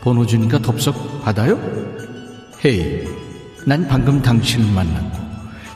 번호 0.02 0.26
주니까 0.26 0.58
덥석 0.58 1.22
받아요? 1.22 1.58
헤이, 2.62 3.08
난 3.66 3.88
방금 3.88 4.20
당신을 4.20 4.70
만났고 4.74 5.18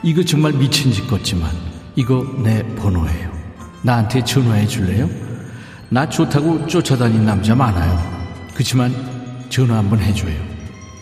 이거 0.02 0.22
정말 0.22 0.52
미친 0.52 0.92
짓 0.92 1.06
같지만 1.06 1.73
이거 1.96 2.26
내 2.42 2.62
번호예요. 2.76 3.30
나한테 3.82 4.24
전화해 4.24 4.66
줄래요? 4.66 5.08
나 5.88 6.08
좋다고 6.08 6.66
쫓아다닌 6.66 7.24
남자 7.24 7.54
많아요. 7.54 7.98
그렇지만 8.54 8.92
전화 9.48 9.76
한번 9.78 10.00
해줘요. 10.00 10.34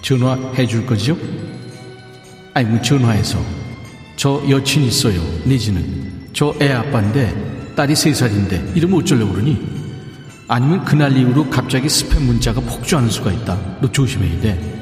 전화 0.03 0.35
해 0.55 0.67
줄 0.67 0.85
거죠? 0.85 1.17
아니 2.55 2.69
뭐 2.69 2.81
전화해서 2.83 3.39
저 4.17 4.43
여친 4.49 4.83
있어요. 4.83 5.21
내지는 5.45 6.29
저 6.33 6.55
애 6.61 6.73
아빠인데 6.73 7.73
딸이 7.77 7.95
세 7.95 8.13
살인데 8.13 8.73
이러면 8.75 9.01
어쩌려고 9.01 9.33
그러니? 9.33 9.73
아니면 10.49 10.85
그날 10.85 11.17
이후로 11.17 11.49
갑자기 11.49 11.87
스팸 11.89 12.21
문자가 12.21 12.61
폭주하는 12.61 13.09
수가 13.09 13.33
있다. 13.33 13.59
너 13.81 13.91
조심해야 13.91 14.41
돼. 14.41 14.79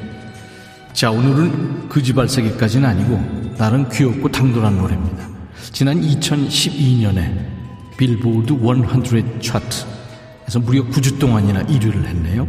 자, 0.91 1.09
오늘은 1.11 1.87
그지발사기까지는 1.87 2.89
아니고 2.89 3.53
나름 3.57 3.87
귀엽고 3.89 4.29
당돌한 4.29 4.77
노래입니다. 4.77 5.30
지난 5.71 6.01
2012년에 6.01 7.97
빌보드 7.97 8.53
100 8.53 9.41
차트에서 9.41 10.59
무려 10.59 10.83
9주 10.87 11.17
동안이나 11.17 11.63
1위를 11.63 12.03
했네요. 12.05 12.47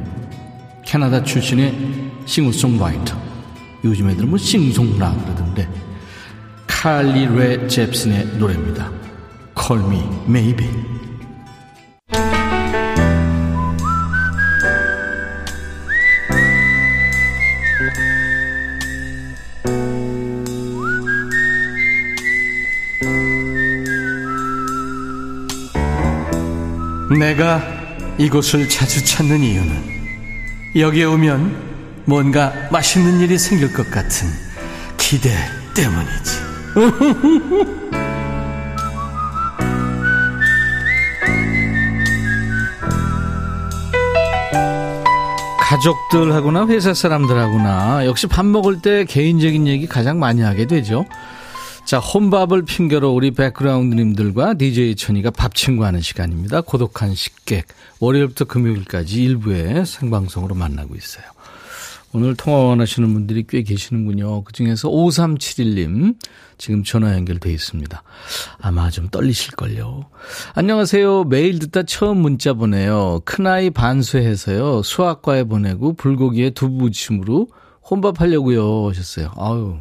캐나다 0.85 1.23
출신의 1.23 1.73
싱어송라이터. 2.27 3.17
요즘 3.85 4.11
애들은 4.11 4.29
뭐 4.29 4.39
싱송라 4.39 5.13
그러던데. 5.13 5.69
칼리 6.67 7.27
레 7.27 7.69
잽슨의 7.69 8.27
노래입니다. 8.39 8.91
Call 9.57 9.87
Me 9.87 10.03
Maybe. 10.27 10.69
내가 27.19 27.63
이곳을 28.19 28.69
자주 28.69 29.05
찾는 29.05 29.41
이유는 29.41 30.03
여기에 30.77 31.05
오면 31.05 31.73
뭔가 32.05 32.53
맛있는 32.71 33.21
일이 33.21 33.39
생길 33.39 33.73
것 33.73 33.91
같은 33.91 34.29
기대 34.97 35.31
때문이지. 35.75 36.43
가족들하고나 45.73 46.67
회사 46.67 46.93
사람들하고나 46.93 48.05
역시 48.05 48.27
밥 48.27 48.45
먹을 48.45 48.83
때 48.83 49.07
개인적인 49.07 49.67
얘기 49.67 49.87
가장 49.87 50.19
많이 50.19 50.43
하게 50.43 50.67
되죠. 50.67 51.07
자, 51.85 51.99
혼밥을 51.99 52.63
핑계로 52.63 53.13
우리 53.13 53.33
백그라운드님들과 53.33 54.55
DJ 54.55 54.95
천이가 54.97 55.31
밥 55.31 55.55
친구하는 55.55 56.01
시간입니다. 56.01 56.63
고독한 56.63 57.15
식객. 57.15 57.67
월요일부터 58.01 58.47
금요일까지 58.47 59.23
일부에 59.23 59.85
생방송으로 59.85 60.55
만나고 60.55 60.95
있어요. 60.95 61.25
오늘 62.15 62.37
통화 62.37 62.59
원하시는 62.59 63.13
분들이 63.13 63.45
꽤 63.49 63.63
계시는군요. 63.63 64.45
그 64.45 64.53
중에서 64.53 64.89
5371님 64.89 66.17
지금 66.59 66.85
전화 66.85 67.15
연결돼 67.15 67.51
있습니다. 67.51 68.03
아마 68.61 68.91
좀 68.91 69.09
떨리실걸요. 69.09 70.07
안녕하세요. 70.55 71.25
매일 71.25 71.59
듣다 71.59 71.83
처음 71.85 72.19
문자 72.19 72.53
보내요. 72.53 73.21
큰아이 73.25 73.71
반수해서요. 73.71 74.83
수학과에 74.83 75.45
보내고 75.45 75.95
불고기에 75.95 76.51
두부침으로 76.51 77.49
혼밥하려고요 77.91 78.91
하셨어요. 78.91 79.33
아유 79.37 79.79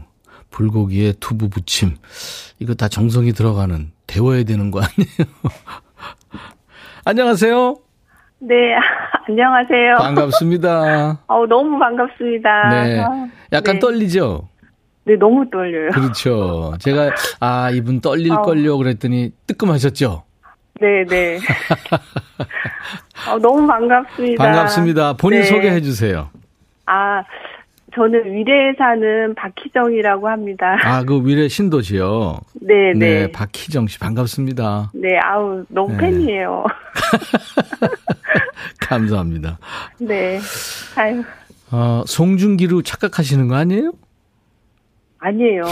불고기에 0.52 1.14
두부 1.20 1.50
부침. 1.50 1.96
이거 2.60 2.76
다 2.76 2.88
정성이 2.88 3.32
들어가는, 3.34 3.92
데워야 4.06 4.44
되는 4.44 4.70
거 4.70 4.80
아니에요? 4.80 5.34
안녕하세요. 7.06 7.76
네, 8.40 8.56
안녕하세요. 9.28 9.96
반갑습니다. 9.98 11.20
어, 11.28 11.46
너무 11.48 11.80
반갑습니다. 11.80 12.70
네. 12.70 13.00
아, 13.00 13.28
약간 13.54 13.76
네. 13.76 13.80
떨리죠? 13.80 14.50
네, 15.06 15.16
너무 15.16 15.50
떨려요. 15.50 15.90
그렇죠. 15.92 16.74
제가, 16.80 17.12
아, 17.40 17.72
이분 17.72 18.02
떨릴걸요. 18.02 18.78
그랬더니 18.78 19.32
뜨끔하셨죠? 19.48 20.24
네, 20.80 21.06
네. 21.08 21.40
어, 23.30 23.38
너무 23.40 23.66
반갑습니다. 23.68 24.44
반갑습니다. 24.44 25.14
본인 25.14 25.40
네. 25.42 25.46
소개해 25.46 25.82
주세요. 25.82 26.30
아, 26.86 27.24
저는 27.94 28.26
위례에 28.34 28.74
사는 28.78 29.36
박희정이라고 29.36 30.28
합니다. 30.30 30.78
아, 30.84 31.04
그 31.04 31.26
위례 31.26 31.48
신도시요. 31.48 32.40
네, 32.62 32.94
네. 32.96 33.32
박희정 33.32 33.88
씨 33.88 34.00
반갑습니다. 34.00 34.92
네, 34.94 35.18
아우, 35.20 35.66
너무 35.70 35.92
네. 35.94 35.98
팬이에요. 35.98 36.64
감사합니다. 38.80 39.58
네. 40.00 40.40
아유, 40.96 41.24
어, 41.72 42.04
송중기로 42.06 42.82
착각하시는 42.82 43.48
거 43.48 43.56
아니에요? 43.56 43.92
아니에요. 45.20 45.64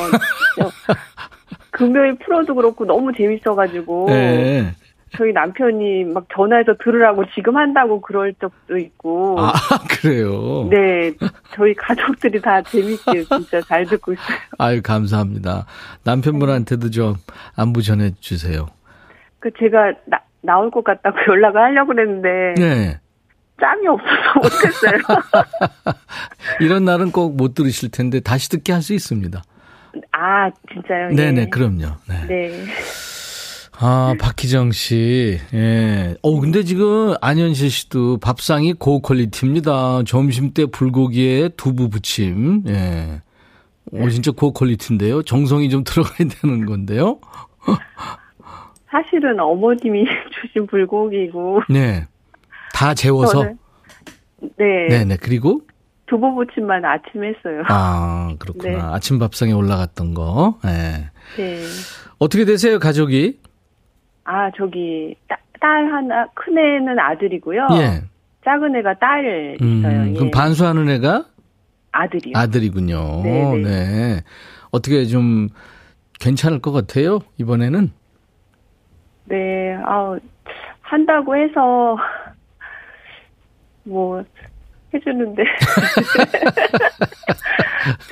금요일 1.72 2.16
프로도 2.20 2.54
그렇고 2.56 2.86
너무 2.86 3.12
재밌어가지고. 3.14 4.08
네. 4.10 4.74
저희 5.18 5.34
남편이 5.34 6.06
막 6.06 6.26
전화해서 6.34 6.76
들으라고 6.84 7.24
지금 7.36 7.58
한다고 7.58 8.00
그럴 8.02 8.34
적도 8.36 8.78
있고. 8.78 9.38
아, 9.40 9.52
그래요? 10.02 10.68
네, 10.70 11.12
저희 11.56 11.74
가족들이 11.74 12.42
다 12.42 12.62
재밌게 12.62 13.24
진짜 13.24 13.62
잘 13.62 13.86
듣고 13.86 14.14
있어요. 14.14 14.38
아유, 14.58 14.82
감사합니다. 14.84 15.66
남편분한테도 16.04 16.90
좀 16.92 17.16
안부 17.56 17.82
전해주세요. 17.82 18.68
그 19.40 19.50
제가 19.60 19.94
나, 20.06 20.20
나올 20.42 20.70
것 20.72 20.84
같다고 20.84 21.18
연락을 21.28 21.60
하려고 21.62 21.94
그랬는데 21.94 22.56
네. 22.62 23.00
짬이 23.60 23.88
없어서 23.88 24.36
못했어요. 24.36 25.00
이런 26.62 26.86
날은 26.86 27.12
꼭 27.12 27.36
못 27.36 27.54
들으실 27.56 27.92
텐데 27.92 28.20
다시 28.20 28.50
듣게 28.50 28.72
할 28.74 28.82
수 28.82 28.94
있습니다. 28.94 29.42
아 30.12 30.50
진짜요? 30.72 31.10
예. 31.12 31.16
네네, 31.16 31.50
그럼요. 31.50 31.88
네. 32.08 32.26
네. 32.28 32.52
아, 33.82 34.14
박희정 34.20 34.72
씨. 34.74 35.40
예. 35.54 36.16
어, 36.22 36.40
근데 36.42 36.64
지금 36.64 37.14
안현실 37.22 37.70
씨도 37.70 38.18
밥상이 38.18 38.74
고퀄리티입니다. 38.74 40.04
점심 40.06 40.54
때 40.54 40.66
불고기에 40.66 41.50
두부 41.50 41.90
부침. 41.90 42.64
예. 42.68 43.22
오, 43.92 44.10
진짜 44.10 44.32
고퀄리티인데요. 44.32 45.24
정성이 45.24 45.70
좀 45.70 45.84
들어가야 45.86 46.28
되는 46.42 46.66
건데요. 46.66 47.20
사실은 48.92 49.40
어머님이 49.40 50.06
주신 50.42 50.68
불고기고. 50.68 51.62
네. 51.70 52.06
다 52.74 52.94
재워서. 52.94 53.44
저는 53.44 53.58
네. 54.58 54.88
네네. 54.90 55.18
그리고 55.22 55.62
두부 56.08 56.36
부침만 56.36 56.84
아침 56.84 57.24
했어요. 57.24 57.64
아 57.68 58.36
그렇구나. 58.40 58.70
네. 58.70 58.80
아침 58.82 59.20
밥상에 59.20 59.54
올라갔던 59.54 60.14
거. 60.14 60.58
네. 60.64 61.10
네. 61.38 61.64
어떻게 62.18 62.46
되세요 62.46 62.80
가족이? 62.80 63.40
아, 64.32 64.52
저기, 64.56 65.16
따, 65.28 65.38
딸 65.60 65.92
하나, 65.92 66.28
큰 66.36 66.56
애는 66.56 67.00
아들이고요. 67.00 67.68
예. 67.72 68.04
작은 68.46 68.76
애가 68.76 69.00
딸 69.00 69.58
음, 69.60 69.80
있어요. 69.80 70.08
예. 70.10 70.14
그럼 70.14 70.30
반수하는 70.30 70.88
애가 70.88 71.26
아들이요. 71.92 72.34
아들이군요. 72.38 73.22
네, 73.24 73.52
네. 73.56 73.64
네. 73.64 74.22
어떻게 74.70 75.06
좀 75.06 75.50
괜찮을 76.20 76.60
것 76.60 76.72
같아요 76.72 77.22
이번에는? 77.40 77.92
네, 79.26 79.76
아우, 79.84 80.20
한다고 80.82 81.36
해서, 81.36 81.98
뭐, 83.84 84.24
해주는데. 84.94 85.44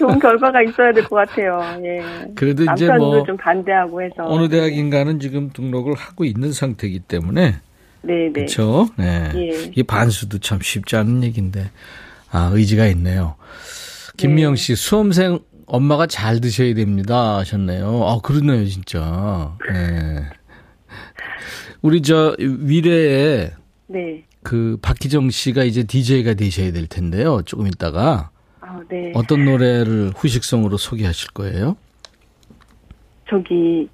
좋은 0.08 0.20
결과가 0.20 0.62
있어야 0.64 0.92
될 0.94 1.04
것 1.06 1.16
같아요. 1.16 1.60
예. 1.84 2.32
그래도 2.36 2.66
이제 2.74 2.88
뭐좀 2.92 3.38
반대하고 3.38 4.02
해서. 4.02 4.24
어느 4.26 4.48
대학인가는 4.50 5.20
지금 5.20 5.50
등록을 5.52 5.94
하고 5.96 6.26
있는 6.26 6.52
상태이기 6.54 7.00
때문에 7.00 7.56
네, 8.02 8.14
네. 8.28 8.32
그렇죠. 8.32 8.88
네. 8.98 9.32
예. 9.36 9.72
이 9.76 9.84
반수도 9.84 10.40
참 10.40 10.60
쉽지 10.62 10.96
않은 10.96 11.24
얘기인데 11.24 11.70
아 12.32 12.50
의지가 12.54 12.88
있네요. 12.88 13.36
김미영 14.18 14.56
씨 14.56 14.76
수험생 14.76 15.40
엄마가 15.68 16.08
잘 16.08 16.40
드셔야 16.40 16.74
됩니다 16.74 17.38
하셨네요. 17.38 18.04
아 18.06 18.20
그러네요 18.24 18.66
진짜. 18.66 19.56
네. 19.72 20.24
우리 21.82 22.02
저 22.02 22.36
위례에 22.40 23.52
네. 23.88 24.24
그 24.44 24.78
박희정 24.82 25.30
씨가 25.30 25.64
이제 25.64 25.84
DJ가 25.84 26.34
되셔야 26.34 26.72
될 26.72 26.88
텐데요. 26.88 27.42
조금 27.46 27.68
있다가 27.68 28.30
아, 28.68 28.82
네. 28.90 29.12
어떤 29.16 29.46
노래를 29.46 30.12
후식성으로 30.16 30.78
소개하실 30.78 31.32
거예요? 31.32 31.78
저기, 33.30 33.90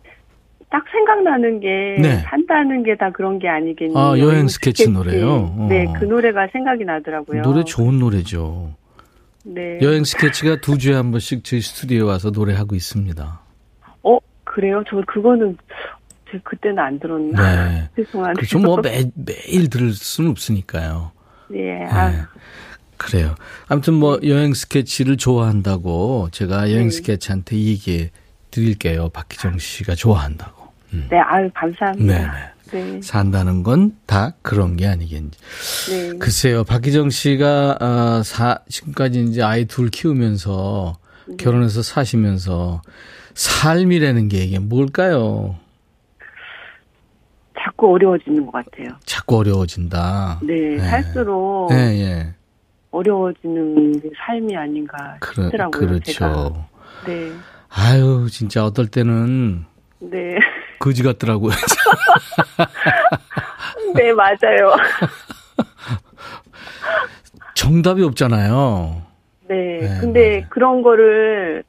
딱 0.69 0.83
생각나는 0.91 1.59
게, 1.59 1.67
네. 2.01 2.17
산다는 2.29 2.83
게 2.83 2.95
다 2.95 3.11
그런 3.11 3.37
게 3.39 3.47
아니겠니. 3.47 3.93
아, 3.95 4.17
여행 4.17 4.47
스케치 4.47 4.89
노래요? 4.89 5.53
어. 5.57 5.67
네, 5.69 5.85
그 5.99 6.05
노래가 6.05 6.47
생각이 6.51 6.83
나더라고요. 6.85 7.41
노래 7.43 7.63
좋은 7.63 7.99
노래죠. 7.99 8.73
네. 9.45 9.79
여행 9.81 10.03
스케치가 10.03 10.55
두 10.57 10.77
주에 10.77 10.95
한 10.95 11.11
번씩 11.11 11.43
저희 11.43 11.61
스튜디오에 11.61 12.01
와서 12.09 12.29
노래하고 12.31 12.75
있습니다. 12.75 13.41
어, 14.03 14.17
그래요? 14.43 14.83
저 14.89 15.01
그거는, 15.05 15.57
제 16.31 16.39
그때는 16.43 16.79
안 16.79 16.99
들었나? 16.99 17.69
네. 17.69 17.89
죄송하네요. 18.03 18.33
그렇죠. 18.35 18.59
뭐 18.59 18.77
매, 18.81 19.03
매일 19.15 19.69
들을 19.69 19.91
수는 19.91 20.31
없으니까요. 20.31 21.11
예, 21.55 21.83
아, 21.85 22.09
네. 22.09 22.17
그래요. 23.03 23.35
아무튼 23.67 23.93
뭐 23.95 24.19
여행 24.25 24.53
스케치를 24.53 25.17
좋아한다고 25.17 26.29
제가 26.31 26.71
여행 26.71 26.85
네. 26.85 26.89
스케치한테 26.91 27.57
얘기해 27.57 28.11
드릴게요. 28.51 29.09
박희정 29.09 29.57
씨가 29.59 29.95
좋아한다고. 29.95 30.63
음. 30.93 31.07
네, 31.09 31.17
아유, 31.19 31.49
감사합니다. 31.53 32.53
네네. 32.71 32.91
네, 32.95 33.01
산다는 33.03 33.61
건 33.63 33.91
다 34.07 34.33
그런 34.41 34.75
게 34.75 34.87
아니겠니. 34.87 35.31
네. 35.89 36.17
글쎄요, 36.17 36.63
박희정 36.63 37.09
씨가, 37.09 37.77
아, 37.79 38.21
사, 38.25 38.59
지금까지 38.69 39.23
이제 39.23 39.41
아이 39.43 39.65
둘 39.65 39.89
키우면서, 39.89 40.97
네. 41.27 41.35
결혼해서 41.37 41.81
사시면서, 41.83 42.81
삶이라는 43.35 44.27
게 44.27 44.43
이게 44.43 44.59
뭘까요? 44.59 45.55
자꾸 47.63 47.93
어려워지는 47.93 48.45
것 48.45 48.51
같아요. 48.51 48.89
자꾸 49.05 49.37
어려워진다. 49.37 50.39
네, 50.43 50.77
살수록 50.79 51.71
예, 51.71 51.75
예. 51.77 52.33
어려워지는 52.93 53.99
게 53.99 54.09
삶이 54.15 54.55
아닌가 54.55 55.17
싶더라고요. 55.25 55.71
그렇죠. 55.71 56.11
제가. 56.11 56.51
네, 57.07 57.31
아유, 57.69 58.27
진짜 58.29 58.63
어떨 58.63 58.87
때는 58.87 59.65
네, 59.99 60.37
거지 60.79 61.01
같더라고요. 61.01 61.53
네, 63.95 64.13
맞아요. 64.13 64.75
정답이 67.55 68.03
없잖아요. 68.03 69.01
네, 69.47 69.79
네, 69.81 69.97
근데 69.99 70.29
맞아요. 70.37 70.45
그런 70.49 70.81
거를 70.83 71.63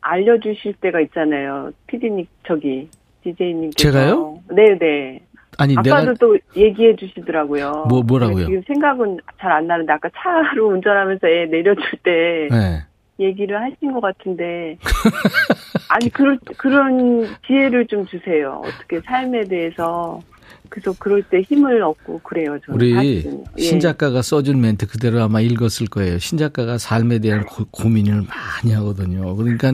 알려주실 0.00 0.74
때가 0.74 1.00
있잖아요. 1.00 1.72
피디님, 1.88 2.26
저기, 2.46 2.88
DJ님께서. 3.24 3.72
제가요? 3.76 4.38
네, 4.50 4.78
네. 4.78 5.20
아니, 5.58 5.74
아까도 5.76 6.00
내가, 6.00 6.14
또 6.20 6.38
얘기해 6.56 6.96
주시더라고요. 6.96 7.86
뭐- 7.88 8.02
뭐라고요? 8.02 8.46
지금 8.46 8.62
생각은 8.66 9.18
잘 9.40 9.52
안 9.52 9.66
나는데 9.66 9.92
아까 9.92 10.08
차로 10.16 10.68
운전하면서 10.68 11.26
애 11.28 11.46
내려줄 11.46 11.82
때 12.02 12.48
네. 12.50 12.82
얘기를 13.18 13.58
하신 13.60 13.92
것 13.92 14.00
같은데 14.00 14.76
아니 15.88 16.10
그럴 16.10 16.38
그런 16.58 17.26
지혜를 17.46 17.86
좀 17.86 18.04
주세요. 18.06 18.60
어떻게 18.64 19.00
삶에 19.00 19.44
대해서 19.44 20.20
그래서 20.68 20.92
그럴 20.98 21.22
때 21.22 21.40
힘을 21.42 21.80
얻고 21.82 22.18
그래요. 22.20 22.58
저는 22.66 22.74
우리. 22.80 23.24
예. 23.56 23.60
신 23.62 23.78
작가가 23.80 24.20
써준 24.20 24.60
멘트 24.60 24.86
그대로 24.88 25.22
아마 25.22 25.40
읽었을 25.40 25.86
거예요. 25.86 26.18
신 26.18 26.36
작가가 26.38 26.76
삶에 26.76 27.20
대한 27.20 27.44
고, 27.44 27.64
고민을 27.70 28.22
많이 28.22 28.74
하거든요. 28.74 29.34
그러니까 29.36 29.72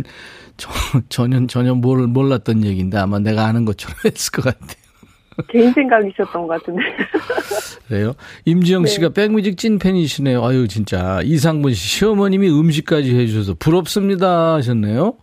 저, 0.59 0.69
전혀 1.09 1.45
전혀 1.47 1.75
몰, 1.75 2.07
몰랐던 2.07 2.63
얘기인데 2.65 2.99
아마 2.99 3.19
내가 3.19 3.47
아는 3.47 3.65
것처럼 3.65 3.97
했을 4.05 4.31
것 4.33 4.45
같아요. 4.45 4.82
개인 5.49 5.73
생각이셨던 5.73 6.47
것 6.47 6.49
같은데. 6.49 6.83
그래요? 7.89 8.13
임지영 8.45 8.83
네. 8.83 8.89
씨가 8.89 9.11
백뮤직 9.11 9.57
찐팬이시네요. 9.57 10.45
아유 10.45 10.69
진짜 10.69 11.21
이상분 11.23 11.75
씨 11.75 11.99
시어머님이 11.99 12.49
음식까지 12.51 13.17
해주셔서 13.17 13.55
부럽습니다 13.59 14.55
하셨네요. 14.55 15.15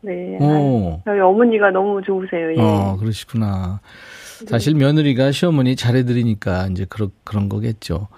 네. 0.00 0.38
오. 0.40 1.00
저희 1.04 1.20
어머니가 1.20 1.70
너무 1.70 2.00
좋으세요. 2.02 2.52
예. 2.56 2.60
어 2.60 2.96
그러시구나. 2.98 3.80
사실 4.46 4.74
며느리가 4.74 5.32
시어머니 5.32 5.74
잘해드리니까 5.74 6.68
이제 6.68 6.86
그런 6.88 7.10
그런 7.24 7.48
거겠죠. 7.48 8.08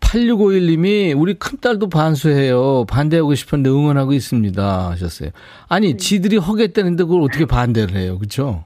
8651님이 0.00 1.14
우리 1.18 1.34
큰딸도 1.34 1.88
반수해요. 1.88 2.86
반대하고 2.86 3.34
싶은데 3.34 3.68
응원하고 3.68 4.12
있습니다. 4.12 4.90
하셨어요. 4.90 5.30
아니, 5.68 5.96
지들이 5.96 6.36
허겠다는데 6.36 7.04
그걸 7.04 7.22
어떻게 7.22 7.44
반대를 7.44 7.96
해요. 7.96 8.18
그쵸? 8.18 8.64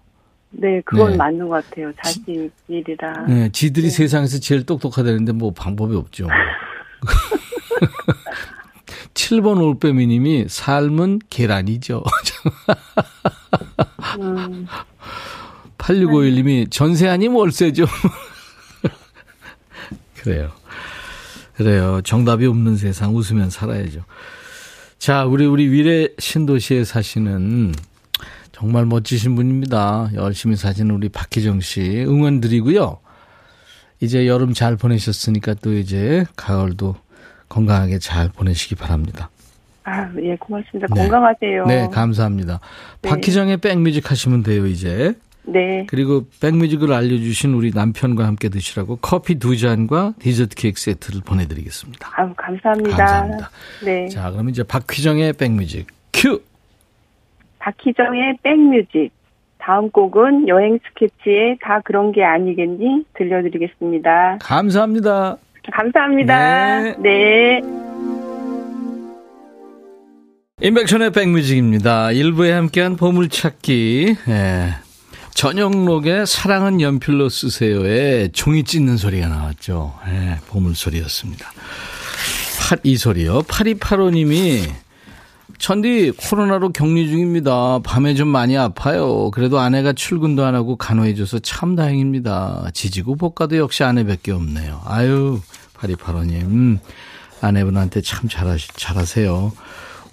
네, 0.52 0.80
그건 0.84 1.12
네. 1.12 1.16
맞는 1.16 1.48
것 1.48 1.68
같아요. 1.68 1.92
자식 2.02 2.50
일이라. 2.68 3.26
네, 3.26 3.48
지들이 3.50 3.90
세상에서 3.90 4.38
제일 4.38 4.64
똑똑하다는데 4.64 5.32
뭐 5.32 5.52
방법이 5.52 5.96
없죠. 5.96 6.28
7번 9.14 9.62
올빼미님이 9.62 10.46
삶은 10.48 11.20
계란이죠. 11.30 12.02
음, 14.20 14.66
8651님이 15.78 16.70
전세 16.70 17.08
아니면 17.08 17.38
월세죠. 17.38 17.86
그래요. 20.22 20.50
그래요. 21.54 22.00
정답이 22.02 22.46
없는 22.46 22.76
세상 22.76 23.14
웃으면 23.14 23.50
살아야죠. 23.50 24.04
자, 24.98 25.24
우리, 25.24 25.46
우리 25.46 25.68
위례 25.68 26.08
신도시에 26.18 26.84
사시는 26.84 27.72
정말 28.52 28.86
멋지신 28.86 29.34
분입니다. 29.34 30.10
열심히 30.14 30.56
사시는 30.56 30.94
우리 30.94 31.08
박희정 31.08 31.60
씨 31.60 32.04
응원 32.06 32.40
드리고요. 32.40 32.98
이제 34.00 34.26
여름 34.26 34.52
잘 34.52 34.76
보내셨으니까 34.76 35.54
또 35.54 35.74
이제 35.74 36.24
가을도 36.36 36.96
건강하게 37.48 37.98
잘 37.98 38.28
보내시기 38.28 38.74
바랍니다. 38.74 39.30
아, 39.84 40.08
예, 40.22 40.36
고맙습니다. 40.36 40.86
네. 40.94 41.02
건강하세요. 41.02 41.66
네, 41.66 41.88
감사합니다. 41.88 42.60
네. 43.02 43.08
박희정의 43.08 43.56
백뮤직 43.56 44.10
하시면 44.10 44.42
돼요, 44.42 44.66
이제. 44.66 45.14
네. 45.44 45.86
그리고 45.88 46.26
백뮤직을 46.40 46.92
알려주신 46.92 47.52
우리 47.54 47.72
남편과 47.74 48.24
함께 48.24 48.48
드시라고 48.48 48.96
커피 48.96 49.36
두 49.36 49.56
잔과 49.56 50.14
디저트 50.20 50.54
케이크 50.54 50.80
세트를 50.80 51.22
보내드리겠습니다. 51.22 52.10
아유, 52.16 52.32
감사합니다. 52.36 52.96
감사합니다. 52.96 53.50
네. 53.84 54.08
자, 54.08 54.30
그럼 54.30 54.48
이제 54.50 54.62
박휘정의 54.62 55.32
백뮤직 55.32 55.88
큐! 56.12 56.40
박희정의 57.66 58.38
백뮤직. 58.42 59.10
다음 59.58 59.90
곡은 59.90 60.48
여행 60.48 60.78
스케치의 60.88 61.58
다 61.62 61.80
그런 61.84 62.10
게 62.10 62.24
아니겠니? 62.24 63.04
들려드리겠습니다. 63.14 64.38
감사합니다. 64.40 65.36
감사합니다. 65.72 66.82
네. 66.82 66.96
네. 66.98 67.60
인백션의 70.60 71.12
백뮤직입니다. 71.12 72.10
일부에 72.12 72.52
함께한 72.52 72.96
보물찾기. 72.96 74.16
예. 74.28 74.68
전영록의 75.34 76.26
사랑은 76.26 76.80
연필로 76.80 77.28
쓰세요에 77.28 78.28
종이 78.32 78.64
찢는 78.64 78.96
소리가 78.96 79.28
나왔죠. 79.28 79.94
예, 80.08 80.36
보물소리였습니다. 80.48 81.46
파- 82.60 82.76
이 82.82 82.96
소리요. 82.96 83.40
8285님이 83.42 84.60
천디 85.62 86.14
코로나로 86.16 86.72
격리 86.72 87.08
중입니다. 87.08 87.78
밤에 87.84 88.14
좀 88.16 88.26
많이 88.26 88.58
아파요. 88.58 89.30
그래도 89.30 89.60
아내가 89.60 89.92
출근도 89.92 90.44
안 90.44 90.56
하고 90.56 90.74
간호해줘서 90.74 91.38
참 91.38 91.76
다행입니다. 91.76 92.70
지지고 92.74 93.14
볶아도 93.14 93.56
역시 93.58 93.84
아내밖에 93.84 94.32
없네요. 94.32 94.82
아유 94.84 95.40
파리파로님 95.74 96.40
음, 96.40 96.80
아내분한테 97.40 98.00
참 98.00 98.28
잘하시, 98.28 98.70
잘하세요. 98.74 99.52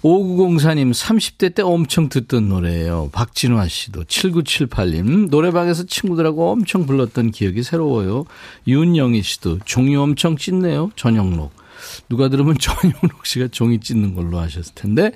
5904님 0.04 0.92
30대 0.92 1.52
때 1.52 1.62
엄청 1.62 2.08
듣던 2.08 2.48
노래예요. 2.48 3.10
박진화 3.10 3.66
씨도 3.66 4.04
7978님 4.04 5.30
노래방에서 5.30 5.82
친구들하고 5.82 6.52
엄청 6.52 6.86
불렀던 6.86 7.32
기억이 7.32 7.64
새로워요. 7.64 8.24
윤영희 8.68 9.20
씨도 9.22 9.58
종이 9.64 9.96
엄청 9.96 10.36
찢네요. 10.36 10.92
전영록 10.94 11.50
누가 12.08 12.28
들으면 12.28 12.56
전영록 12.60 13.24
씨가 13.24 13.48
종이 13.48 13.80
찢는 13.80 14.14
걸로 14.14 14.38
하셨을 14.38 14.74
텐데 14.74 15.12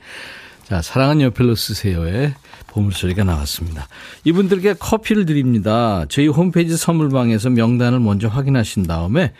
자 0.64 0.80
사랑은 0.80 1.20
옆을로 1.20 1.54
쓰세요의 1.54 2.34
보물소리가 2.68 3.24
나왔습니다. 3.24 3.86
이분들께 4.24 4.74
커피를 4.74 5.26
드립니다. 5.26 6.06
저희 6.08 6.26
홈페이지 6.26 6.76
선물방에서 6.76 7.50
명단을 7.50 8.00
먼저 8.00 8.28
확인하신 8.28 8.84
다음에 8.84 9.32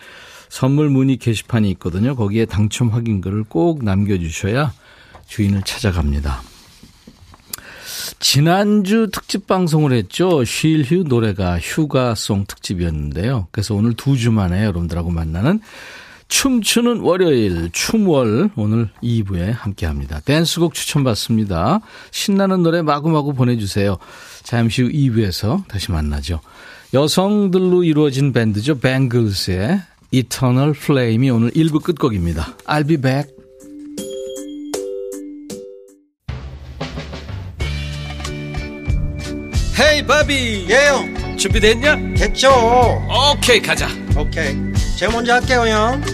선물 0.48 0.88
문의 0.90 1.16
게시판이 1.16 1.68
있거든요. 1.72 2.14
거기에 2.14 2.44
당첨 2.44 2.88
확인글을 2.90 3.44
꼭 3.44 3.82
남겨주셔야 3.84 4.72
주인을 5.26 5.62
찾아갑니다. 5.62 6.42
지난주 8.20 9.08
특집 9.12 9.46
방송을 9.46 9.92
했죠. 9.92 10.44
쉴휴 10.44 11.04
노래가 11.04 11.58
휴가송 11.58 12.44
특집이었는데요. 12.46 13.48
그래서 13.50 13.74
오늘 13.74 13.94
두 13.94 14.16
주 14.16 14.30
만에 14.30 14.60
여러분들하고 14.64 15.10
만나는 15.10 15.60
춤추는 16.34 16.98
월요일 16.98 17.70
춤월 17.70 18.50
오늘 18.56 18.88
2부에 19.04 19.52
함께합니다. 19.52 20.18
댄스곡 20.18 20.74
추천받습니다. 20.74 21.78
신나는 22.10 22.64
노래 22.64 22.82
마구마구 22.82 23.34
보내주세요. 23.34 23.98
잠시 24.42 24.82
후 24.82 24.88
2부에서 24.90 25.64
다시 25.68 25.92
만나죠. 25.92 26.40
여성들로 26.92 27.84
이루어진 27.84 28.32
밴드죠. 28.32 28.80
뱅글스의 28.80 29.80
Eternal 30.10 30.74
Flame이 30.76 31.30
오늘 31.30 31.50
1부 31.52 31.84
끝곡입니다. 31.84 32.56
I'll 32.66 32.88
be 32.88 32.96
back. 32.96 33.30
헤이 39.78 40.04
바비 40.04 40.66
예요 40.68 41.36
준비됐냐? 41.36 42.14
됐죠 42.16 42.48
오케이 43.32 43.60
가자 43.60 43.88
오케이 44.16 44.54
제가 44.96 45.12
먼저 45.12 45.34
할게요 45.34 45.66
형 45.66 46.13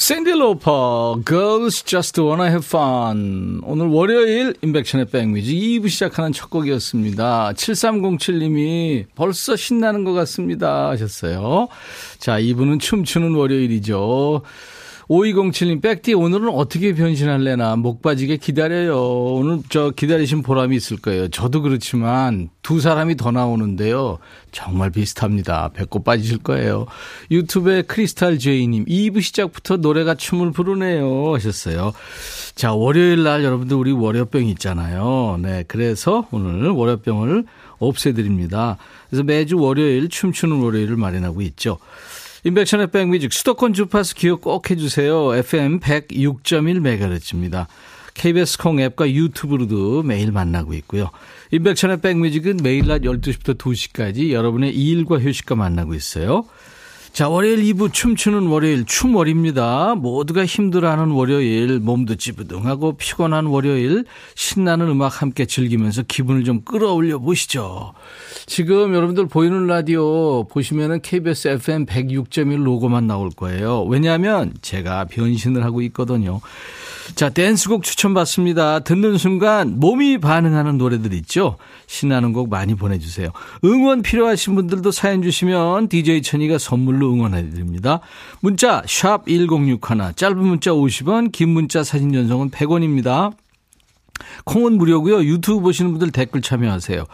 샌디 0.00 0.30
로퍼, 0.30 1.20
Girls 1.26 1.84
Just 1.84 2.18
Wanna 2.22 2.46
Have 2.48 2.66
Fun. 2.66 3.60
오늘 3.62 3.86
월요일 3.88 4.54
인백션의 4.62 5.10
백뮤직 5.10 5.54
2부 5.54 5.90
시작하는 5.90 6.32
첫 6.32 6.48
곡이었습니다. 6.48 7.52
7307님이 7.54 9.04
벌써 9.14 9.56
신나는 9.56 10.04
것 10.04 10.14
같습니다 10.14 10.88
하셨어요. 10.88 11.68
자, 12.18 12.40
2부는 12.40 12.80
춤추는 12.80 13.34
월요일이죠. 13.34 14.40
5207님, 15.10 15.82
백디, 15.82 16.14
오늘은 16.14 16.50
어떻게 16.50 16.94
변신할래나, 16.94 17.74
목 17.74 18.00
빠지게 18.00 18.36
기다려요. 18.36 18.96
오늘 19.34 19.58
저 19.68 19.90
기다리신 19.90 20.42
보람이 20.42 20.76
있을 20.76 20.98
거예요. 20.98 21.26
저도 21.26 21.62
그렇지만 21.62 22.48
두 22.62 22.78
사람이 22.78 23.16
더 23.16 23.32
나오는데요. 23.32 24.18
정말 24.52 24.90
비슷합니다. 24.90 25.70
배꼽 25.74 26.04
빠지실 26.04 26.38
거예요. 26.38 26.86
유튜브에 27.32 27.82
크리스탈 27.82 28.38
제이님, 28.38 28.84
2부 28.84 29.20
시작부터 29.20 29.78
노래가 29.78 30.14
춤을 30.14 30.52
부르네요. 30.52 31.34
하셨어요. 31.34 31.92
자, 32.54 32.72
월요일 32.72 33.24
날 33.24 33.42
여러분들 33.42 33.76
우리 33.76 33.90
월요병 33.90 34.46
있잖아요. 34.46 35.40
네, 35.42 35.64
그래서 35.66 36.28
오늘 36.30 36.70
월요병을 36.70 37.46
없애드립니다. 37.80 38.76
그래서 39.08 39.24
매주 39.24 39.58
월요일 39.58 40.08
춤추는 40.08 40.60
월요일을 40.60 40.96
마련하고 40.96 41.42
있죠. 41.42 41.78
인백션의 42.44 42.90
백뮤직 42.90 43.32
수도권 43.32 43.74
주파수 43.74 44.14
기억 44.14 44.40
꼭 44.40 44.70
해주세요. 44.70 45.34
FM 45.34 45.80
106.1MHz입니다. 45.80 47.66
KBS 48.14 48.58
콩 48.58 48.80
앱과 48.80 49.10
유튜브로도 49.10 50.02
매일 50.02 50.32
만나고 50.32 50.74
있고요. 50.74 51.10
인백션의 51.52 52.00
백뮤직은 52.00 52.58
매일 52.62 52.86
낮 52.86 53.02
12시부터 53.02 53.56
2시까지 53.56 54.30
여러분의 54.32 54.74
일과 54.74 55.18
휴식과 55.18 55.54
만나고 55.54 55.94
있어요. 55.94 56.44
자, 57.12 57.28
월요일 57.28 57.62
2부 57.64 57.92
춤추는 57.92 58.46
월요일 58.46 58.86
춤월입니다. 58.86 59.96
모두가 59.96 60.46
힘들어하는 60.46 61.10
월요일, 61.10 61.80
몸도 61.80 62.14
찌부둥하고 62.14 62.96
피곤한 62.96 63.46
월요일, 63.46 64.04
신나는 64.36 64.88
음악 64.88 65.20
함께 65.20 65.44
즐기면서 65.44 66.02
기분을 66.02 66.44
좀 66.44 66.62
끌어올려 66.62 67.18
보시죠. 67.18 67.92
지금 68.46 68.94
여러분들 68.94 69.26
보이는 69.26 69.66
라디오 69.66 70.44
보시면은 70.44 71.02
KBS 71.02 71.48
FM 71.48 71.86
106.1 71.86 72.62
로고만 72.62 73.06
나올 73.06 73.30
거예요. 73.30 73.82
왜냐하면 73.82 74.54
제가 74.62 75.06
변신을 75.06 75.64
하고 75.64 75.82
있거든요. 75.82 76.40
자, 77.14 77.28
댄스곡 77.28 77.82
추천받습니다. 77.82 78.80
듣는 78.80 79.18
순간 79.18 79.78
몸이 79.78 80.18
반응하는 80.18 80.78
노래들 80.78 81.12
있죠? 81.14 81.56
신나는 81.86 82.32
곡 82.32 82.48
많이 82.48 82.74
보내주세요. 82.74 83.30
응원 83.64 84.02
필요하신 84.02 84.54
분들도 84.54 84.90
사연 84.90 85.22
주시면 85.22 85.88
DJ 85.88 86.22
천이가 86.22 86.58
선물로 86.58 87.12
응원해드립니다. 87.12 88.00
문자, 88.40 88.82
샵 88.86 89.26
1061, 89.26 90.14
짧은 90.16 90.38
문자 90.38 90.70
50원, 90.70 91.32
긴 91.32 91.50
문자 91.50 91.84
사진 91.84 92.12
전송은 92.12 92.50
100원입니다. 92.50 93.32
콩은 94.44 94.78
무료고요. 94.78 95.24
유튜브 95.24 95.60
보시는 95.60 95.92
분들 95.92 96.10
댓글 96.12 96.42
참여하세요. 96.42 97.04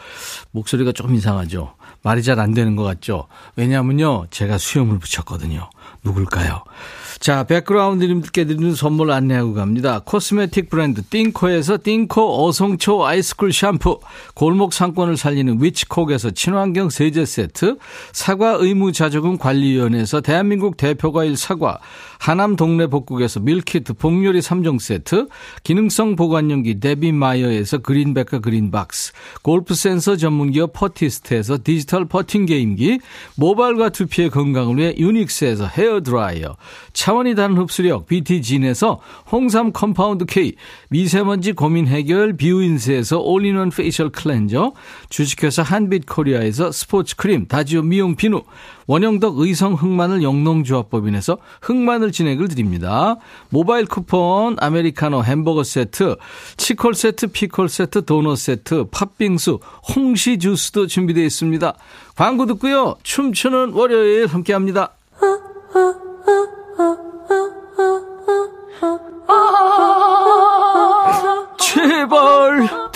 목소리가 0.53 0.93
조금 0.93 1.15
이상하죠? 1.15 1.75
말이 2.03 2.23
잘 2.23 2.39
안 2.39 2.55
되는 2.55 2.77
것 2.77 2.85
같죠? 2.85 3.27
왜냐하면요. 3.57 4.27
제가 4.31 4.59
수염을 4.59 4.99
붙였거든요. 4.99 5.69
누굴까요? 6.05 6.63
자, 7.19 7.45
백그라운드님들께 7.45 8.45
드리는 8.45 8.75
선물 8.75 9.11
안내하고 9.11 9.55
갑니다. 9.55 10.01
코스메틱 10.05 10.69
브랜드 10.69 11.03
띵코에서 11.03 11.79
띵코 11.83 12.47
어성초 12.47 13.05
아이스쿨 13.05 13.53
샴푸, 13.53 14.01
골목 14.35 14.73
상권을 14.73 15.17
살리는 15.17 15.63
위치콕에서 15.63 16.33
친환경 16.33 16.91
세제 16.91 17.25
세트, 17.25 17.79
사과 18.13 18.53
의무 18.61 18.93
자조금 18.93 19.39
관리위원회에서 19.39 20.21
대한민국 20.21 20.77
대표과일 20.77 21.37
사과, 21.37 21.79
하남 22.19 22.57
동네 22.57 22.87
복국에서 22.87 23.41
밀키트 23.41 23.95
복요리 23.95 24.41
3종 24.41 24.79
세트, 24.79 25.29
기능성 25.65 26.17
보관용기 26.17 26.81
데비마이어에서 26.81 27.79
그린백과 27.79 28.41
그린박스, 28.41 29.13
골프 29.43 29.75
센서 29.75 30.17
전문기업 30.17 30.73
퍼티스트에서 30.75 31.59
디지털 31.65 32.05
퍼팅 32.05 32.47
게임기, 32.47 33.01
모발과 33.37 33.89
두피의 33.89 34.31
건강을 34.31 34.77
위해 34.77 34.95
유닉스에서 34.97 35.67
헤어드라이어, 35.67 36.57
차원이 37.07 37.37
다른 37.37 37.57
흡수력 37.57 38.07
비티진에서 38.07 38.99
홍삼 39.31 39.71
compound 39.71 40.25
K, 40.25 40.57
미세먼지 40.89 41.53
고민 41.53 41.87
해결 41.87 42.37
비우인스에서 42.37 43.21
all-in-one 43.21 43.71
facial 43.71 44.11
cleanser, 44.11 44.73
주식회사 45.09 45.63
한빛코리아에서 45.63 46.73
스포츠 46.73 47.15
크림 47.15 47.47
다지오 47.47 47.83
미용 47.83 48.17
비누, 48.17 48.43
원형덕 48.89 49.39
의성 49.39 49.75
흑마늘 49.75 50.25
영농조합법인에서 50.25 51.39
흑마늘 51.63 52.11
진액을 52.11 52.49
드립니다. 52.49 53.19
모바일 53.51 53.87
쿠폰, 53.87 54.57
아메리카노 54.59 55.23
햄버거 55.23 55.63
세트, 55.63 56.17
치콜 56.57 56.95
세트, 56.95 57.29
피콜 57.29 57.69
세트, 57.69 58.05
도넛 58.05 58.37
세트, 58.37 58.87
팥빙수, 58.91 59.61
홍시 59.95 60.39
주스도 60.39 60.89
준비되어 60.89 61.23
있습니다. 61.23 61.73
광고 62.17 62.47
듣고요. 62.47 62.97
춤추는 63.05 63.75
월요일 63.75 64.27
함께합니다. 64.27 64.96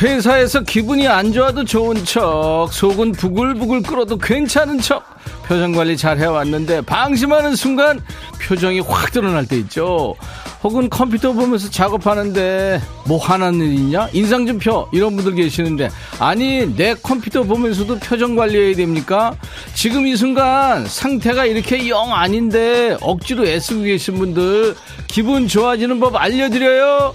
회사에서 0.00 0.60
기분이 0.60 1.06
안 1.06 1.30
좋아도 1.30 1.62
좋은 1.62 2.04
척, 2.06 2.68
속은 2.72 3.12
부글부글 3.12 3.82
끓어도 3.82 4.16
괜찮은 4.16 4.80
척, 4.80 5.04
표정 5.46 5.72
관리 5.72 5.94
잘 5.94 6.18
해왔는데, 6.18 6.80
방심하는 6.82 7.54
순간 7.54 8.00
표정이 8.40 8.80
확 8.80 9.12
드러날 9.12 9.46
때 9.46 9.58
있죠. 9.58 10.14
혹은 10.62 10.88
컴퓨터 10.88 11.32
보면서 11.32 11.68
작업하는데, 11.68 12.80
뭐 13.06 13.18
화난 13.18 13.56
일 13.56 13.74
있냐? 13.74 14.08
인상 14.14 14.46
좀 14.46 14.58
펴. 14.58 14.88
이런 14.90 15.16
분들 15.16 15.34
계시는데, 15.34 15.90
아니, 16.18 16.74
내 16.76 16.94
컴퓨터 16.94 17.42
보면서도 17.42 17.98
표정 17.98 18.36
관리해야 18.36 18.76
됩니까? 18.76 19.34
지금 19.74 20.06
이 20.06 20.16
순간 20.16 20.86
상태가 20.86 21.44
이렇게 21.44 21.86
영 21.90 22.14
아닌데, 22.14 22.96
억지로 23.02 23.46
애쓰고 23.46 23.82
계신 23.82 24.14
분들, 24.14 24.74
기분 25.08 25.46
좋아지는 25.46 26.00
법 26.00 26.16
알려드려요? 26.16 27.14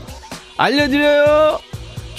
알려드려요. 0.57 1.59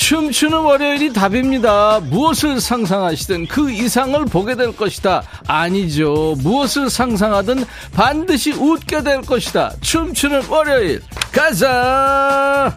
춤추는 0.06 0.58
월요일이 0.58 1.12
답입니다. 1.12 1.98
무엇을 1.98 2.60
상상하시든 2.60 3.48
그 3.48 3.72
이상을 3.72 4.24
보게 4.26 4.54
될 4.54 4.76
것이다. 4.76 5.24
아니죠. 5.48 6.36
무엇을 6.44 6.90
상상하든 6.90 7.64
반드시 7.92 8.52
웃게 8.52 9.02
될 9.02 9.20
것이다. 9.22 9.72
춤추는 9.80 10.46
월요일. 10.46 11.02
가자! 11.32 12.72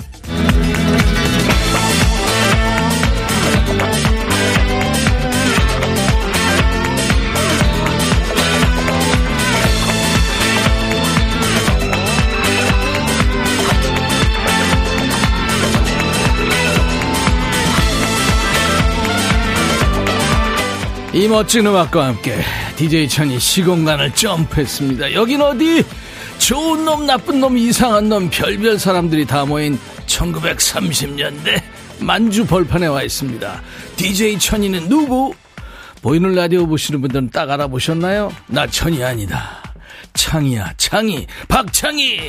이 21.20 21.28
멋진 21.28 21.68
음악과 21.68 22.06
함께 22.06 22.38
DJ 22.78 23.10
천이 23.10 23.40
시공간을 23.40 24.16
점프했습니다. 24.16 25.12
여긴 25.12 25.42
어디? 25.42 25.84
좋은 26.38 26.86
놈, 26.86 27.06
나쁜 27.06 27.42
놈, 27.42 27.58
이상한 27.58 28.08
놈, 28.08 28.30
별별 28.30 28.80
사람들이 28.80 29.26
다 29.26 29.44
모인 29.44 29.78
1930년대 30.06 31.62
만주 32.00 32.46
벌판에 32.46 32.88
와 32.88 33.04
있습니다. 33.04 33.62
DJ 33.98 34.40
천이는 34.40 34.88
누구? 34.88 35.34
보이는 36.02 36.34
라디오 36.34 36.66
보시는 36.66 37.02
분들은 37.02 37.32
딱 37.32 37.50
알아보셨나요? 37.50 38.32
나 38.48 38.66
천이 38.66 39.04
아니다. 39.04 39.62
창이야, 40.14 40.76
창이, 40.78 41.28
박창이! 41.50 42.22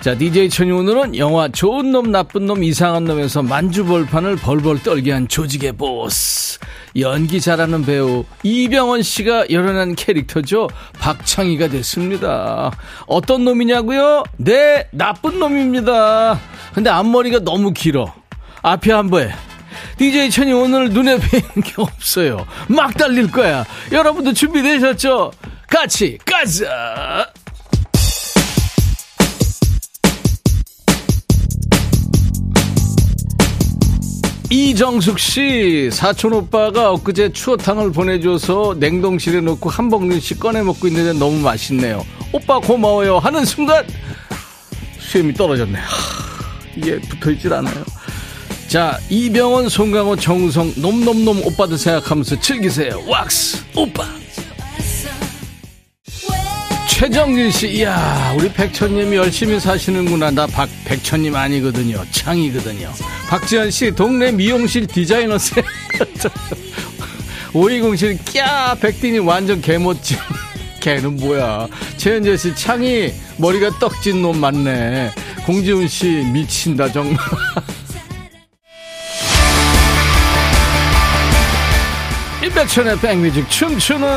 자, 0.00 0.14
DJ 0.14 0.48
천이 0.48 0.70
오늘은 0.72 1.18
영화 1.18 1.48
좋은 1.48 1.92
놈, 1.92 2.10
나쁜 2.10 2.46
놈, 2.46 2.64
이상한 2.64 3.04
놈에서 3.04 3.42
만주 3.42 3.84
벌판을 3.84 4.36
벌벌 4.36 4.82
떨게 4.82 5.12
한 5.12 5.28
조직의 5.28 5.72
보스. 5.72 6.58
연기 6.96 7.38
잘하는 7.38 7.84
배우 7.84 8.24
이병헌 8.42 9.02
씨가 9.02 9.50
열어낸 9.50 9.94
캐릭터죠. 9.94 10.68
박창희가 10.98 11.68
됐습니다. 11.68 12.70
어떤 13.06 13.44
놈이냐고요? 13.44 14.24
네, 14.38 14.88
나쁜 14.90 15.38
놈입니다. 15.38 16.40
근데 16.72 16.88
앞머리가 16.88 17.40
너무 17.40 17.74
길어. 17.74 18.14
앞에 18.62 18.92
한 18.92 19.10
번. 19.10 19.30
DJ 19.98 20.30
천이 20.30 20.52
오늘 20.52 20.88
눈에 20.88 21.18
뵈는 21.18 21.62
게 21.62 21.74
없어요. 21.76 22.46
막 22.68 22.96
달릴 22.96 23.30
거야. 23.30 23.66
여러분도 23.92 24.32
준비되셨죠? 24.32 25.30
같이 25.68 26.18
가자! 26.24 27.28
이정숙 34.50 35.20
씨, 35.20 35.90
사촌 35.92 36.32
오빠가 36.32 36.90
엊그제 36.90 37.32
추어탕을 37.32 37.92
보내줘서 37.92 38.74
냉동실에 38.80 39.40
넣고 39.42 39.70
한 39.70 39.88
봉지씩 39.88 40.40
꺼내 40.40 40.60
먹고 40.62 40.88
있는데 40.88 41.16
너무 41.16 41.38
맛있네요. 41.38 42.04
오빠 42.32 42.58
고마워요. 42.58 43.18
하는 43.18 43.44
순간 43.44 43.86
수염이 44.98 45.34
떨어졌네. 45.34 45.78
하, 45.78 45.86
이게 46.76 46.98
붙어있질 46.98 47.52
않아요. 47.52 47.84
자, 48.66 48.98
이병헌, 49.08 49.68
송강호, 49.68 50.16
정우성, 50.16 50.74
놈놈놈 50.76 51.44
오빠들 51.44 51.78
생각하면서 51.78 52.40
즐기세요. 52.40 53.02
왁스, 53.06 53.64
오빠. 53.76 54.19
최정진 57.00 57.50
씨, 57.50 57.66
이야, 57.76 58.34
우리 58.36 58.52
백천님이 58.52 59.16
열심히 59.16 59.58
사시는구나. 59.58 60.30
나 60.32 60.46
박, 60.46 60.68
백천님 60.84 61.34
아니거든요. 61.34 62.04
창이거든요. 62.10 62.92
박지현 63.30 63.70
씨, 63.70 63.90
동네 63.90 64.30
미용실 64.30 64.86
디자이너 64.86 65.38
쌤. 65.38 65.64
5207, 67.54 68.18
꺄, 68.34 68.78
백딘이 68.80 69.18
완전 69.20 69.62
개멋짐. 69.62 70.18
걔는 70.80 71.16
뭐야. 71.24 71.68
최현재 71.96 72.36
씨, 72.36 72.54
창이, 72.54 73.14
머리가 73.38 73.78
떡진 73.78 74.20
놈 74.20 74.38
맞네. 74.38 75.12
공지훈 75.46 75.88
씨, 75.88 76.06
미친다, 76.30 76.92
정말. 76.92 77.16
임백천의 82.42 82.98
백뮤직 83.00 83.50
춤추는 83.50 84.08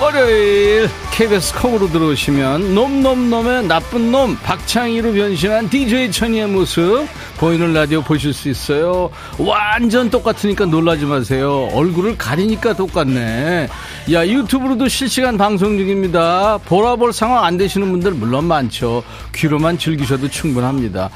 월요일. 0.00 0.90
KBS 1.12 1.54
콩으로 1.60 1.88
들어오시면 1.88 2.74
놈놈놈의 2.74 3.68
나쁜 3.68 4.10
놈 4.10 4.36
박창희로 4.38 5.12
변신한 5.12 5.70
DJ 5.70 6.10
천이의 6.10 6.48
모습 6.48 7.06
보이는 7.38 7.72
라디오 7.72 8.02
보실 8.02 8.34
수 8.34 8.48
있어요. 8.48 9.10
완전 9.38 10.10
똑같으니까 10.10 10.64
놀라지 10.64 11.04
마세요. 11.04 11.68
얼굴을 11.72 12.18
가리니까 12.18 12.74
똑같네. 12.74 13.68
야 14.12 14.26
유튜브로도 14.26 14.88
실시간 14.88 15.38
방송 15.38 15.78
중입니다. 15.78 16.58
보라 16.64 16.96
볼 16.96 17.12
상황 17.12 17.44
안 17.44 17.56
되시는 17.56 17.92
분들 17.92 18.10
물론 18.12 18.46
많죠. 18.46 19.04
귀로만 19.32 19.78
즐기셔도 19.78 20.28
충분합니다 20.28 21.10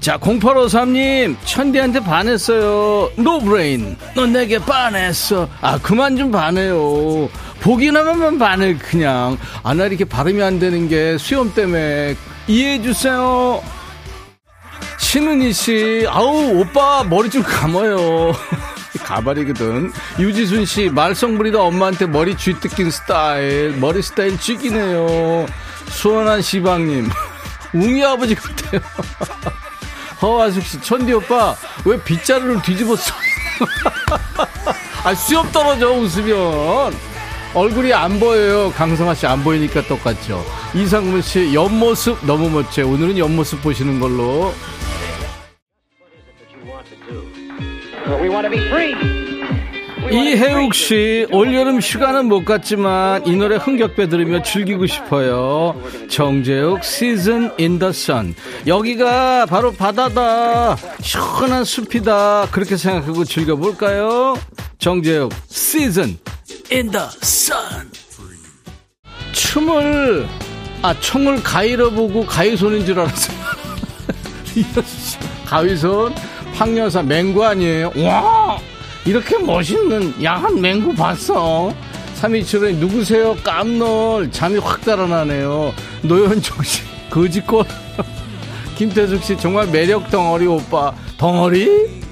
자, 0.00 0.18
0853님, 0.18 1.36
천디한테 1.44 2.00
반했어요. 2.00 3.10
노브레인. 3.16 3.96
너 4.14 4.26
내게 4.26 4.58
반했어. 4.58 5.48
아, 5.60 5.78
그만 5.78 6.16
좀 6.16 6.30
반해요. 6.30 7.28
보기나 7.60 8.06
하면 8.06 8.38
반해, 8.38 8.76
그냥. 8.76 9.36
아, 9.64 9.74
나 9.74 9.86
이렇게 9.86 10.04
발음이 10.04 10.40
안 10.42 10.58
되는 10.60 10.88
게 10.88 11.18
수염 11.18 11.52
때문에. 11.54 12.14
이해해주세요. 12.46 13.62
신은희 14.98 15.52
씨, 15.52 16.06
아우, 16.08 16.60
오빠 16.60 17.02
머리 17.02 17.28
좀 17.28 17.42
감아요. 17.42 18.32
가발이거든. 19.02 19.92
유지순 20.18 20.66
씨, 20.66 20.88
말썽 20.88 21.36
부리다 21.36 21.60
엄마한테 21.60 22.06
머리 22.06 22.36
쥐 22.36 22.58
뜯긴 22.60 22.90
스타일. 22.90 23.76
머리 23.80 24.02
스타일 24.02 24.38
쥐기네요. 24.38 25.46
수원한 25.88 26.42
시방님, 26.42 27.08
웅이 27.74 28.04
아버지 28.04 28.34
같아요. 28.36 28.80
허화숙 30.22 30.62
씨, 30.64 30.80
천디 30.80 31.12
오빠, 31.12 31.54
왜 31.84 32.00
빗자루를 32.02 32.62
뒤집었어? 32.62 33.14
아, 35.04 35.14
수염 35.14 35.50
떨어져, 35.52 35.90
웃으면. 35.92 36.94
얼굴이 37.54 37.92
안 37.92 38.18
보여요. 38.20 38.70
강성아 38.72 39.14
씨 39.14 39.26
안 39.26 39.42
보이니까 39.42 39.82
똑같죠. 39.82 40.44
이상문 40.74 41.22
씨, 41.22 41.54
옆모습 41.54 42.26
너무 42.26 42.50
멋져요. 42.50 42.88
오늘은 42.88 43.16
옆모습 43.18 43.62
보시는 43.62 44.00
걸로. 44.00 44.52
이혜욱 50.10 50.74
씨, 50.74 51.26
올여름 51.30 51.80
휴가는 51.80 52.26
못 52.26 52.44
갔지만 52.44 53.26
이 53.26 53.36
노래 53.36 53.56
흥겹게 53.56 54.08
들으며 54.08 54.42
즐기고 54.42 54.86
싶어요. 54.86 55.80
정재욱, 56.08 56.80
Season 56.82 57.50
in 57.58 57.78
the 57.78 57.90
Sun. 57.90 58.34
여기가 58.66 59.46
바로 59.46 59.72
바다다. 59.72 60.76
시원한 61.00 61.64
숲이다. 61.64 62.48
그렇게 62.50 62.76
생각하고 62.76 63.24
즐겨볼까요? 63.24 64.36
정재욱, 64.78 65.32
Season 65.50 66.18
in 66.72 66.90
the 66.90 67.06
Sun. 67.22 67.90
춤을, 69.32 70.26
아, 70.82 70.94
총을 71.00 71.42
가위로 71.42 71.90
보고 71.90 72.24
가위손인 72.24 72.86
줄 72.86 73.00
알았어요. 73.00 73.36
가위손, 75.46 76.14
황여사 76.54 77.02
맹구 77.02 77.44
아니에요? 77.44 77.92
와! 77.96 78.58
이렇게 79.06 79.38
멋있는 79.38 80.12
야한 80.22 80.60
맹구 80.60 80.94
봤어? 80.94 81.72
327에 82.20 82.74
누구세요? 82.76 83.36
깜놀. 83.44 84.30
잠이 84.32 84.58
확 84.58 84.80
달아나네요. 84.80 85.72
노현종 86.02 86.62
씨, 86.64 86.82
거지꼴. 87.10 87.64
김태숙 88.76 89.22
씨, 89.22 89.36
정말 89.36 89.68
매력 89.68 90.10
덩어리 90.10 90.46
오빠. 90.46 90.92
덩어리? 91.16 92.04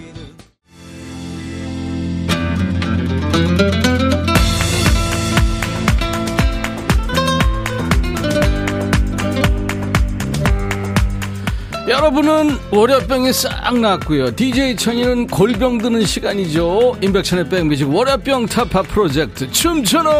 여러분은 12.04 12.58
월요병이 12.70 13.32
싹 13.32 13.78
났고요. 13.78 14.36
DJ 14.36 14.76
천이는 14.76 15.26
골병 15.26 15.78
드는 15.78 16.04
시간이죠. 16.04 16.98
인백천의 17.00 17.48
백뮤직 17.48 17.88
월요병 17.88 18.44
타파 18.44 18.82
프로젝트 18.82 19.50
춤추는 19.50 20.12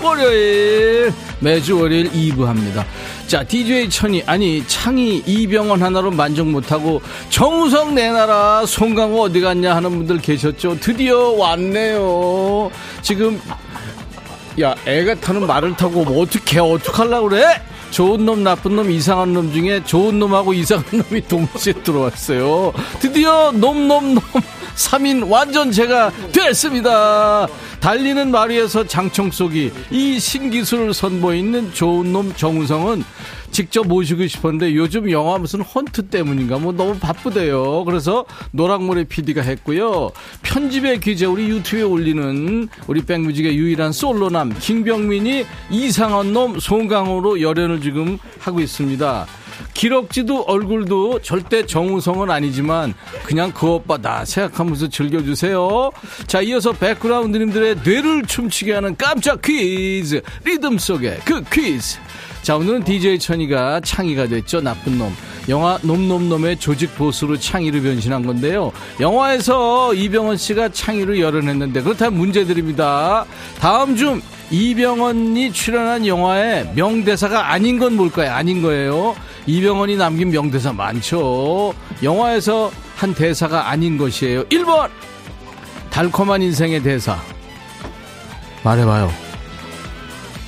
월요일 0.00 1.12
매주 1.40 1.76
월요일 1.80 2.08
2부 2.12 2.44
합니다. 2.44 2.86
자 3.26 3.42
DJ 3.42 3.90
천이 3.90 4.22
아니 4.26 4.64
창이 4.68 5.24
이병헌 5.26 5.82
하나로 5.82 6.12
만족 6.12 6.46
못하고 6.46 7.02
정우성 7.30 7.96
내놔라 7.96 8.66
송강호 8.66 9.20
어디 9.20 9.40
갔냐 9.40 9.74
하는 9.74 9.90
분들 9.90 10.18
계셨죠. 10.18 10.78
드디어 10.78 11.30
왔네요. 11.32 12.70
지금 13.02 13.40
야 14.60 14.72
애가 14.86 15.16
타는 15.16 15.48
말을 15.48 15.74
타고 15.74 16.04
뭐 16.04 16.22
어떻게 16.22 16.60
어떡하려고 16.60 17.30
그래? 17.30 17.60
좋은 17.90 18.24
놈, 18.24 18.44
나쁜 18.44 18.76
놈, 18.76 18.90
이상한 18.90 19.32
놈 19.32 19.52
중에 19.52 19.82
좋은 19.84 20.18
놈하고 20.18 20.52
이상한 20.52 20.84
놈이 21.10 21.26
동시에 21.26 21.72
들어왔어요. 21.72 22.72
드디어 23.00 23.52
놈, 23.52 23.88
놈, 23.88 24.14
놈. 24.14 24.22
3인 24.78 25.28
완전체가 25.28 26.12
됐습니다. 26.32 27.48
달리는 27.80 28.30
마리에서 28.30 28.84
장청 28.84 29.30
속이 29.30 29.72
이 29.90 30.20
신기술을 30.20 30.94
선보이는 30.94 31.74
좋은 31.74 32.12
놈 32.12 32.32
정우성은 32.34 33.04
직접 33.50 33.86
모시고 33.86 34.26
싶었는데 34.26 34.74
요즘 34.74 35.10
영화 35.10 35.38
무슨 35.38 35.60
헌트 35.60 36.08
때문인가 36.08 36.58
뭐 36.58 36.72
너무 36.72 36.98
바쁘대요. 36.98 37.84
그래서 37.84 38.24
노랑모래 38.52 39.04
PD가 39.04 39.42
했고요. 39.42 40.10
편집의 40.42 41.00
기재 41.00 41.26
우리 41.26 41.48
유튜브에 41.48 41.82
올리는 41.82 42.68
우리 42.86 43.02
백뮤직의 43.02 43.56
유일한 43.56 43.92
솔로남 43.92 44.54
김병민이 44.58 45.44
이상한 45.70 46.32
놈 46.32 46.58
송강호로 46.58 47.40
열연을 47.40 47.80
지금 47.80 48.18
하고 48.38 48.60
있습니다. 48.60 49.26
기럭지도 49.74 50.42
얼굴도 50.42 51.20
절대 51.22 51.64
정우성은 51.64 52.30
아니지만 52.30 52.94
그냥 53.24 53.52
그 53.52 53.66
오빠 53.66 53.96
나 53.96 54.24
생각하면서 54.24 54.88
즐겨주세요. 54.88 55.90
자 56.26 56.40
이어서 56.40 56.72
백그라운드님들의 56.72 57.76
뇌를 57.84 58.24
춤추게 58.24 58.72
하는 58.74 58.96
깜짝 58.96 59.40
퀴즈 59.42 60.22
리듬 60.44 60.78
속의 60.78 61.20
그 61.24 61.42
퀴즈 61.50 61.98
자 62.48 62.56
오늘은 62.56 62.82
DJ 62.82 63.18
천이가 63.18 63.80
창의가 63.80 64.26
됐죠. 64.26 64.62
나쁜 64.62 64.96
놈. 64.96 65.14
영화 65.50 65.78
놈놈놈의 65.82 66.56
조직 66.56 66.96
보스로 66.96 67.38
창의로 67.38 67.82
변신한 67.82 68.24
건데요. 68.24 68.72
영화에서 69.00 69.92
이병헌 69.92 70.38
씨가 70.38 70.70
창의로 70.70 71.18
열연했는데 71.20 71.82
그렇다면 71.82 72.18
문제 72.18 72.46
드립니다. 72.46 73.26
다음 73.60 73.96
중 73.96 74.22
이병헌이 74.50 75.52
출연한 75.52 76.06
영화의 76.06 76.72
명대사가 76.74 77.52
아닌 77.52 77.78
건 77.78 77.96
뭘까요? 77.96 78.32
아닌 78.32 78.62
거예요. 78.62 79.14
이병헌이 79.44 79.98
남긴 79.98 80.30
명대사 80.30 80.72
많죠. 80.72 81.74
영화에서 82.02 82.72
한 82.96 83.12
대사가 83.12 83.68
아닌 83.68 83.98
것이에요. 83.98 84.44
1번! 84.44 84.88
달콤한 85.90 86.40
인생의 86.40 86.82
대사. 86.82 87.18
말해봐요. 88.64 89.12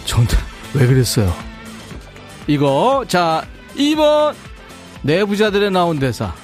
저한테 0.06 0.38
왜 0.72 0.86
그랬어요 0.86 1.49
이거. 2.50 3.04
자 3.06 3.44
2번 3.76 4.34
내부자들에 5.02 5.70
나온 5.70 6.00
대사. 6.00 6.34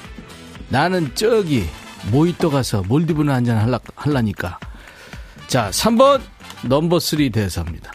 나는 0.68 1.10
저기 1.16 1.66
모히또 2.12 2.48
가서 2.50 2.82
몰디브는 2.86 3.34
한잔 3.34 3.58
할라, 3.58 3.80
할라니까. 3.96 4.58
자 5.48 5.68
3번 5.70 6.20
넘버 6.62 7.00
3 7.00 7.30
대사입니다. 7.30 7.92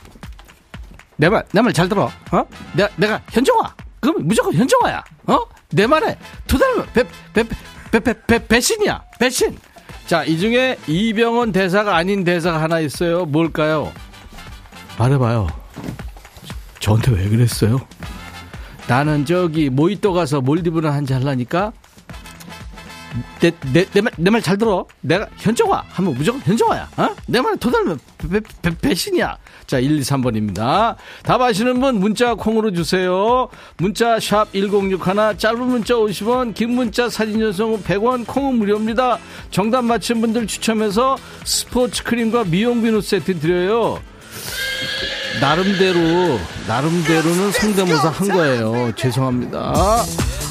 내 1.18 1.30
말 1.30 1.46
내 1.54 1.62
말 1.62 1.72
잘 1.74 1.88
들어. 1.88 2.12
어? 2.32 2.46
내가, 2.74 2.90
내가 2.98 3.22
현정화. 3.32 3.74
그럼 4.02 4.16
무조건 4.28 4.54
현정화야. 4.56 5.04
어? 5.28 5.40
내 5.70 5.88
말에 5.88 6.18
두달면 6.48 6.88
배배 6.94 7.50
배 7.92 8.00
배 8.28 8.48
배신이야. 8.48 9.02
배신. 9.20 9.58
자 10.08 10.26
이 10.26 10.38
중에 10.38 10.78
이병헌 10.88 11.54
대사가 11.54 11.96
아닌 11.96 12.26
대사가 12.26 12.62
하나 12.62 12.82
있어요. 12.82 13.24
뭘까요? 13.26 13.94
말해봐요 14.98 15.48
저한테 16.82 17.12
왜 17.12 17.30
그랬어요? 17.30 17.80
나는 18.88 19.24
저기 19.26 19.70
모히또 19.70 20.12
가서 20.14 20.42
몰디브를 20.42 20.92
한잔 20.92 21.22
하려니까 21.22 21.72
내내 23.74 24.02
말 24.02 24.12
내 24.18 24.30
말 24.30 24.42
잘 24.42 24.58
들어. 24.58 24.86
내가 25.02 25.28
현정화 25.38 25.84
하면 25.90 26.14
무조건 26.14 26.42
현정화야. 26.42 26.90
어? 26.96 27.10
내 27.28 27.42
말에 27.42 27.58
도달면 27.58 28.00
배, 28.18 28.40
배, 28.62 28.78
배신이야. 28.78 29.38
자, 29.68 29.80
1, 29.80 29.98
2, 29.98 30.02
3번입니다. 30.02 30.96
답 31.24 31.42
아시는 31.42 31.80
분 31.82 32.00
문자 32.00 32.34
콩으로 32.36 32.72
주세요. 32.72 33.50
문자 33.78 34.18
샵 34.20 34.54
1061, 34.54 35.38
짧은 35.38 35.60
문자 35.60 35.94
50원, 35.96 36.54
긴 36.54 36.72
문자 36.76 37.10
사진 37.10 37.40
전송 37.40 37.84
100원, 37.84 38.26
콩은 38.26 38.56
무료입니다. 38.60 39.18
정답 39.50 39.84
맞힌 39.84 40.22
분들 40.22 40.48
추첨해서 40.48 41.18
스포츠 41.44 42.04
크림과 42.04 42.46
미용 42.46 42.82
비누 42.82 43.02
세트 43.02 43.40
드려요. 43.40 44.00
나름대로 45.40 46.40
나름대로는 46.68 47.52
성대모사 47.52 48.10
한 48.10 48.28
거예요. 48.28 48.92
죄송합니다. 48.96 50.04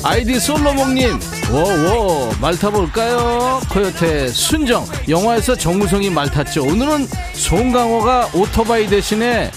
아이디 0.03 0.41
솔로몽님 0.41 1.20
워워 1.53 2.33
말 2.41 2.57
타볼까요? 2.57 3.61
코요태 3.70 4.28
순정 4.28 4.87
영화에서 5.09 5.55
정우성이 5.55 6.09
말 6.11 6.31
탔죠. 6.31 6.64
오늘은 6.64 7.07
송강호가 7.35 8.31
오토바이 8.33 8.87
대신에 8.89 9.51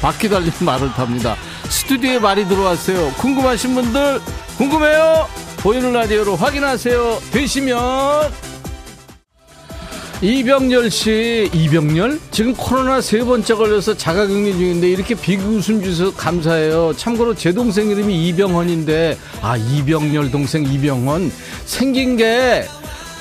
바퀴 0.00 0.28
달린 0.28 0.52
말을 0.60 0.92
탑니다. 0.92 1.36
스튜디오에 1.68 2.18
말이 2.20 2.46
들어왔어요. 2.46 3.12
궁금하신 3.14 3.74
분들 3.74 4.20
궁금해요? 4.56 5.26
보이는 5.58 5.92
라디오로 5.92 6.36
확인하세요. 6.36 7.20
되시면 7.32 8.32
이병렬 10.22 10.90
씨, 10.90 11.50
이병렬? 11.52 12.18
지금 12.30 12.54
코로나 12.54 13.02
세 13.02 13.22
번째 13.22 13.54
걸려서 13.54 13.94
자가격리 13.94 14.52
중인데 14.52 14.88
이렇게 14.88 15.14
비웃음 15.14 15.82
주셔서 15.82 16.16
감사해요. 16.16 16.94
참고로 16.96 17.34
제 17.34 17.52
동생 17.52 17.90
이름이 17.90 18.28
이병헌인데, 18.28 19.18
아, 19.42 19.56
이병렬 19.58 20.30
동생 20.30 20.64
이병헌. 20.64 21.30
생긴 21.66 22.16
게, 22.16 22.64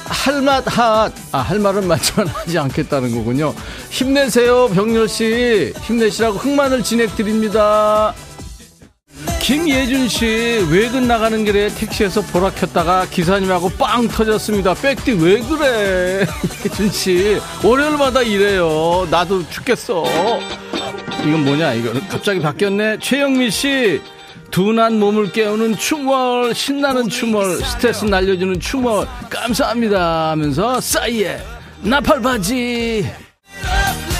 할맛 0.05 0.63
핫. 0.67 1.11
아, 1.33 1.37
할 1.39 1.59
말은 1.59 1.85
맞지만 1.85 2.27
하지 2.27 2.57
않겠다는 2.57 3.13
거군요. 3.13 3.53
힘내세요, 3.89 4.69
병렬 4.69 5.09
씨. 5.09 5.73
힘내시라고 5.81 6.37
흑마늘 6.37 6.81
진행 6.81 7.09
드립니다. 7.15 8.13
김예준 9.45 10.09
씨 10.09 10.25
외근 10.71 11.07
나가는 11.07 11.45
길에 11.45 11.67
택시에서 11.67 12.21
보라 12.21 12.49
켰다가 12.49 13.05
기사님하고 13.05 13.69
빵 13.77 14.07
터졌습니다. 14.07 14.73
백디 14.73 15.11
왜 15.11 15.39
그래? 15.39 16.25
예준 16.65 16.89
씨 16.89 17.39
월요일마다 17.63 18.23
이래요. 18.23 19.07
나도 19.11 19.47
죽겠어. 19.51 20.03
이건 21.19 21.45
뭐냐? 21.45 21.73
이거 21.73 21.93
갑자기 22.09 22.39
바뀌었네. 22.39 22.97
최영미 22.97 23.51
씨 23.51 24.01
둔한 24.49 24.99
몸을 24.99 25.31
깨우는 25.31 25.77
춤월 25.77 26.55
신나는 26.55 27.07
춤월 27.07 27.63
스트레스 27.63 28.05
날려주는 28.05 28.59
춤월 28.59 29.07
감사합니다 29.29 30.31
하면서 30.31 30.81
싸이에 30.81 31.39
나팔바지 31.83 33.07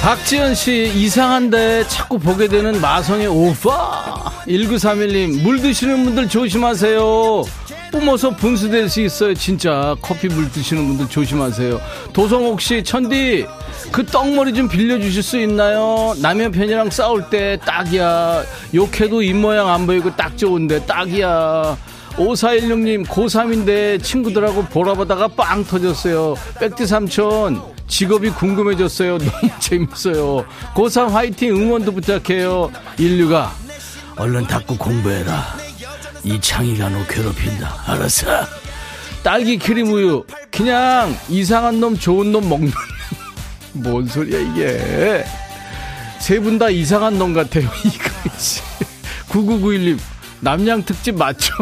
박지현 0.04 0.54
씨 0.54 0.92
이상한데 0.96 1.88
자꾸 1.88 2.20
보게 2.20 2.48
되는 2.48 2.80
마성의 2.80 3.26
오빠 3.26 4.35
1931님 4.48 5.42
물 5.42 5.62
드시는 5.62 6.04
분들 6.04 6.30
조심하세요 6.30 7.44
뿜어서 7.92 8.32
분수될 8.32 8.90
수 8.90 9.02
있어요. 9.02 9.34
진짜 9.34 9.96
커피 10.02 10.28
물 10.28 10.52
드시는 10.52 10.86
분들 10.88 11.08
조심하세요. 11.08 11.80
도성옥 12.12 12.60
씨, 12.60 12.84
천디 12.84 13.46
그 13.92 14.06
떡머리 14.06 14.54
좀 14.54 14.68
빌려주실 14.68 15.24
수 15.24 15.40
있나요? 15.40 16.14
남의 16.22 16.52
편이랑 16.52 16.90
싸울 16.90 17.30
때 17.30 17.58
딱이야. 17.66 18.44
욕해도 18.74 19.22
입모양 19.22 19.70
안 19.70 19.86
보이고 19.86 20.14
딱 20.16 20.38
좋은데 20.38 20.86
딱이야. 20.86 21.78
5416님 22.18 23.06
고3인데 23.06 24.02
친구들하고 24.04 24.66
보라보다가 24.66 25.30
빵 25.30 25.64
터졌어요. 25.64 26.36
백디 26.60 26.86
삼촌 26.88 27.62
직업이 27.88 28.30
궁금해졌어요. 28.30 29.20
너무 29.24 29.52
재밌어요. 29.60 30.46
고3 30.76 31.10
화이팅 31.10 31.56
응원도 31.56 31.94
부탁해요. 31.94 32.72
인류가 32.98 33.54
얼른 34.18 34.48
닫고 34.48 34.78
공부해라. 34.78 35.58
이창이가 36.24 36.90
너 36.90 37.06
괴롭힌다. 37.08 37.84
알았어. 37.86 38.46
딸기 39.24 39.58
크림 39.58 39.92
우유 39.92 40.24
그냥 40.52 41.16
이상한 41.30 41.80
놈 41.80 41.98
좋은 41.98 42.32
놈 42.32 42.48
먹는 42.48 42.72
뭔 43.74 44.06
소리야 44.08 44.40
이게 44.40 45.26
세 46.20 46.40
분 46.40 46.60
다 46.60 46.70
이상한 46.70 47.18
놈 47.18 47.34
같아요 47.34 47.64
이거 47.84 48.10
9991님 49.30 49.98
남양 50.42 50.86
특집 50.86 51.16
맞죠? 51.16 51.56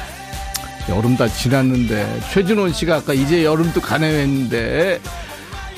여름 0.90 1.16
다 1.16 1.26
지났는데 1.28 2.20
최준원 2.34 2.74
씨가 2.74 2.96
아까 2.96 3.14
이제 3.14 3.42
여름도 3.42 3.80
가네요 3.80 4.18
했는데 4.18 5.00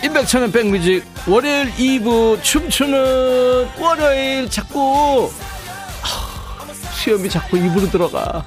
임백천의 0.03 0.51
백뮤직 0.51 1.05
월요일 1.28 1.70
2부 1.74 2.43
춤추는 2.43 3.68
월요일 3.78 4.51
자꾸 4.51 5.30
하, 5.32 5.57
수염이 6.99 7.28
자꾸 7.30 7.57
입으로 7.57 7.88
들어가 7.90 8.44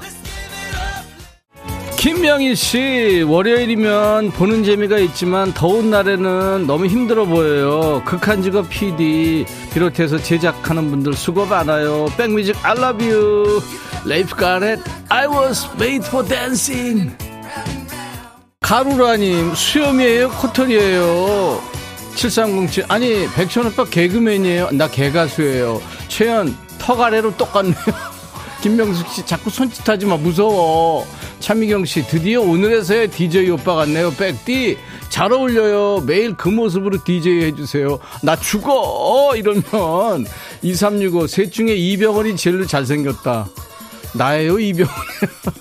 김명희 2.02 2.56
씨, 2.56 3.24
월요일이면 3.28 4.32
보는 4.32 4.64
재미가 4.64 4.98
있지만 4.98 5.54
더운 5.54 5.92
날에는 5.92 6.66
너무 6.66 6.88
힘들어 6.88 7.26
보여요. 7.26 8.02
극한 8.06 8.42
직업 8.42 8.70
PD 8.70 9.46
비롯해서 9.72 10.18
제작하는 10.18 10.90
분들 10.90 11.14
수고 11.14 11.46
많아요. 11.46 12.08
백뮤직 12.18 12.56
I 12.66 12.72
love 12.76 13.08
you. 13.08 13.62
레이프 14.04 14.36
가렛 14.36 14.80
I 15.10 15.28
was 15.28 15.68
made 15.76 16.08
for 16.08 16.28
dancing. 16.28 17.16
가루라님 18.62 19.54
수염이에요? 19.54 20.32
코털이에요? 20.32 21.62
7307 22.16 22.86
아니 22.88 23.28
백천 23.36 23.68
오빠 23.68 23.86
개그맨이에요? 23.86 24.70
나 24.72 24.90
개가수예요. 24.90 25.80
최연 26.08 26.58
턱 26.80 27.00
아래로 27.00 27.38
똑같네요. 27.38 28.11
김명숙 28.62 29.08
씨 29.10 29.26
자꾸 29.26 29.50
손짓하지 29.50 30.06
마 30.06 30.18
무서워. 30.18 31.06
차미경 31.40 31.86
씨 31.86 32.06
드디어 32.06 32.42
오늘에서야 32.42 33.08
DJ 33.08 33.50
오빠 33.50 33.76
같네요. 33.76 34.12
백디 34.12 34.78
잘 35.10 35.34
어울려요. 35.34 36.02
매일 36.06 36.36
그 36.38 36.50
모습으로 36.50 37.04
DJ 37.04 37.44
해주세요. 37.46 38.00
나 38.24 38.36
죽어 38.36 39.34
이러면 39.36 40.26
2365 40.62 41.28
셋 41.28 41.52
중에 41.52 41.76
이병헌이 41.76 42.36
제일 42.38 42.68
잘생겼다. 42.68 43.48
나예요 44.14 44.60
이병헌. 44.60 44.94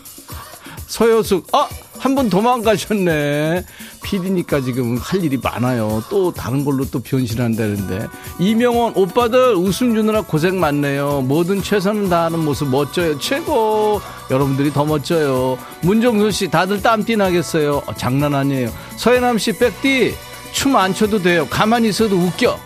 서효숙 0.86 1.46
아 1.52 1.68
한분 2.00 2.30
도망가셨네. 2.30 3.62
PD니까 4.02 4.62
지금 4.62 4.96
할 4.96 5.22
일이 5.22 5.36
많아요. 5.36 6.02
또 6.08 6.32
다른 6.32 6.64
걸로 6.64 6.86
또 6.90 6.98
변신한다는데. 7.00 8.06
이명원, 8.38 8.94
오빠들 8.96 9.54
웃음 9.54 9.94
주느라 9.94 10.22
고생 10.22 10.58
많네요. 10.58 11.20
뭐든 11.20 11.62
최선을 11.62 12.08
다하는 12.08 12.38
모습 12.38 12.68
멋져요. 12.70 13.18
최고. 13.18 14.00
여러분들이 14.30 14.72
더 14.72 14.86
멋져요. 14.86 15.58
문정순 15.82 16.30
씨, 16.30 16.48
다들 16.50 16.80
땀띠 16.80 17.16
나겠어요. 17.16 17.82
어, 17.86 17.94
장난 17.94 18.34
아니에요. 18.34 18.72
서해남 18.96 19.36
씨, 19.36 19.52
백디, 19.52 20.14
춤안 20.52 20.94
춰도 20.94 21.20
돼요. 21.20 21.46
가만히 21.50 21.90
있어도 21.90 22.16
웃겨. 22.16 22.58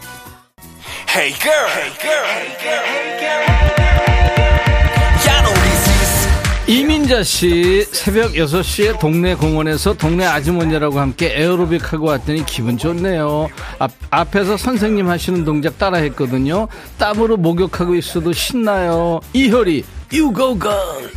Hey 1.08 1.32
girl, 1.34 1.68
hey 1.70 1.98
girl, 1.98 2.24
hey 2.24 2.58
girl, 2.60 2.84
hey 2.84 3.18
girl. 3.18 3.83
이민자 6.66 7.22
씨 7.24 7.84
새벽 7.92 8.32
6시에 8.32 8.98
동네 8.98 9.34
공원에서 9.34 9.92
동네 9.92 10.24
아주머니라고 10.24 10.98
함께 10.98 11.34
에어로빅 11.38 11.92
하고 11.92 12.06
왔더니 12.06 12.46
기분 12.46 12.78
좋네요. 12.78 13.48
앞, 13.78 13.90
앞에서 14.10 14.56
선생님 14.56 15.08
하시는 15.08 15.44
동작 15.44 15.76
따라 15.78 15.98
했거든요. 15.98 16.68
땀으로 16.96 17.36
목욕하고 17.36 17.94
있어도 17.96 18.32
신나요. 18.32 19.20
이효리 19.34 19.84
You 20.10 20.32
go 20.34 20.58
girl. 20.58 21.10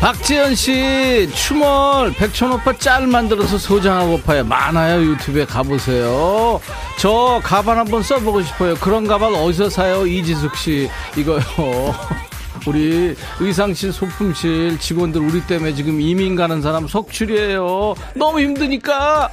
박지현 0.00 0.56
씨 0.56 1.30
추멀 1.32 2.12
백천 2.12 2.50
오빠 2.52 2.76
짤 2.76 3.06
만들어서 3.06 3.56
소장하고 3.56 4.20
파요 4.22 4.42
많아요 4.42 5.00
유튜브에 5.00 5.44
가보세요 5.44 6.60
저 6.98 7.40
가발 7.44 7.78
한번 7.78 8.02
써보고 8.02 8.42
싶어요 8.42 8.74
그런 8.74 9.06
가발 9.06 9.32
어디서 9.32 9.70
사요 9.70 10.04
이지숙 10.04 10.56
씨 10.56 10.90
이거요 11.16 11.38
우리 12.66 13.14
의상실 13.40 13.92
소품실 13.92 14.78
직원들 14.78 15.20
우리 15.20 15.44
때문에 15.46 15.74
지금 15.74 16.00
이민 16.00 16.36
가는 16.36 16.62
사람 16.62 16.86
속출이에요 16.86 17.94
너무 18.14 18.40
힘드니까 18.40 19.30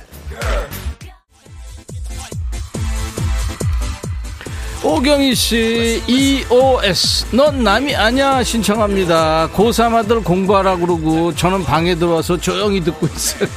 오경희 4.82 5.36
씨, 5.36 6.02
EOS. 6.08 7.36
넌 7.36 7.64
남이 7.64 7.94
아냐 7.96 8.42
신청합니다. 8.42 9.50
고3 9.54 9.94
아들 9.94 10.24
공부하라 10.24 10.78
그러고 10.78 11.36
저는 11.36 11.66
방에 11.66 11.96
들어와서 11.96 12.38
조용히 12.38 12.82
듣고 12.82 13.06
있어요. 13.08 13.50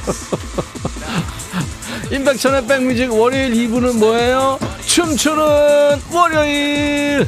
임백천의 2.11 2.67
백뮤직 2.67 3.13
월요일 3.13 3.53
2부는 3.53 3.99
뭐예요? 3.99 4.59
춤추는 4.85 6.01
월요일! 6.11 7.25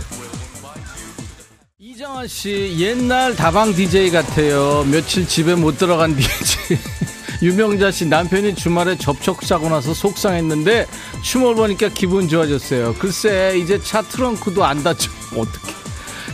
이정아 1.95 2.27
씨, 2.27 2.75
옛날 2.77 3.37
다방 3.37 3.73
DJ 3.73 4.11
같아요. 4.11 4.83
며칠 4.91 5.25
집에 5.25 5.55
못 5.55 5.77
들어간 5.77 6.13
DJ. 6.13 6.77
유명자 7.41 7.89
씨 7.89 8.05
남편이 8.05 8.55
주말에 8.55 8.97
접촉사고 8.97 9.69
나서 9.69 9.93
속상했는데 9.93 10.87
춤을 11.23 11.55
보니까 11.55 11.87
기분 11.87 12.27
좋아졌어요. 12.27 12.95
글쎄 12.95 13.57
이제 13.57 13.79
차 13.81 14.01
트렁크도 14.01 14.65
안 14.65 14.83
닫혀. 14.83 15.09
어떡해. 15.39 15.73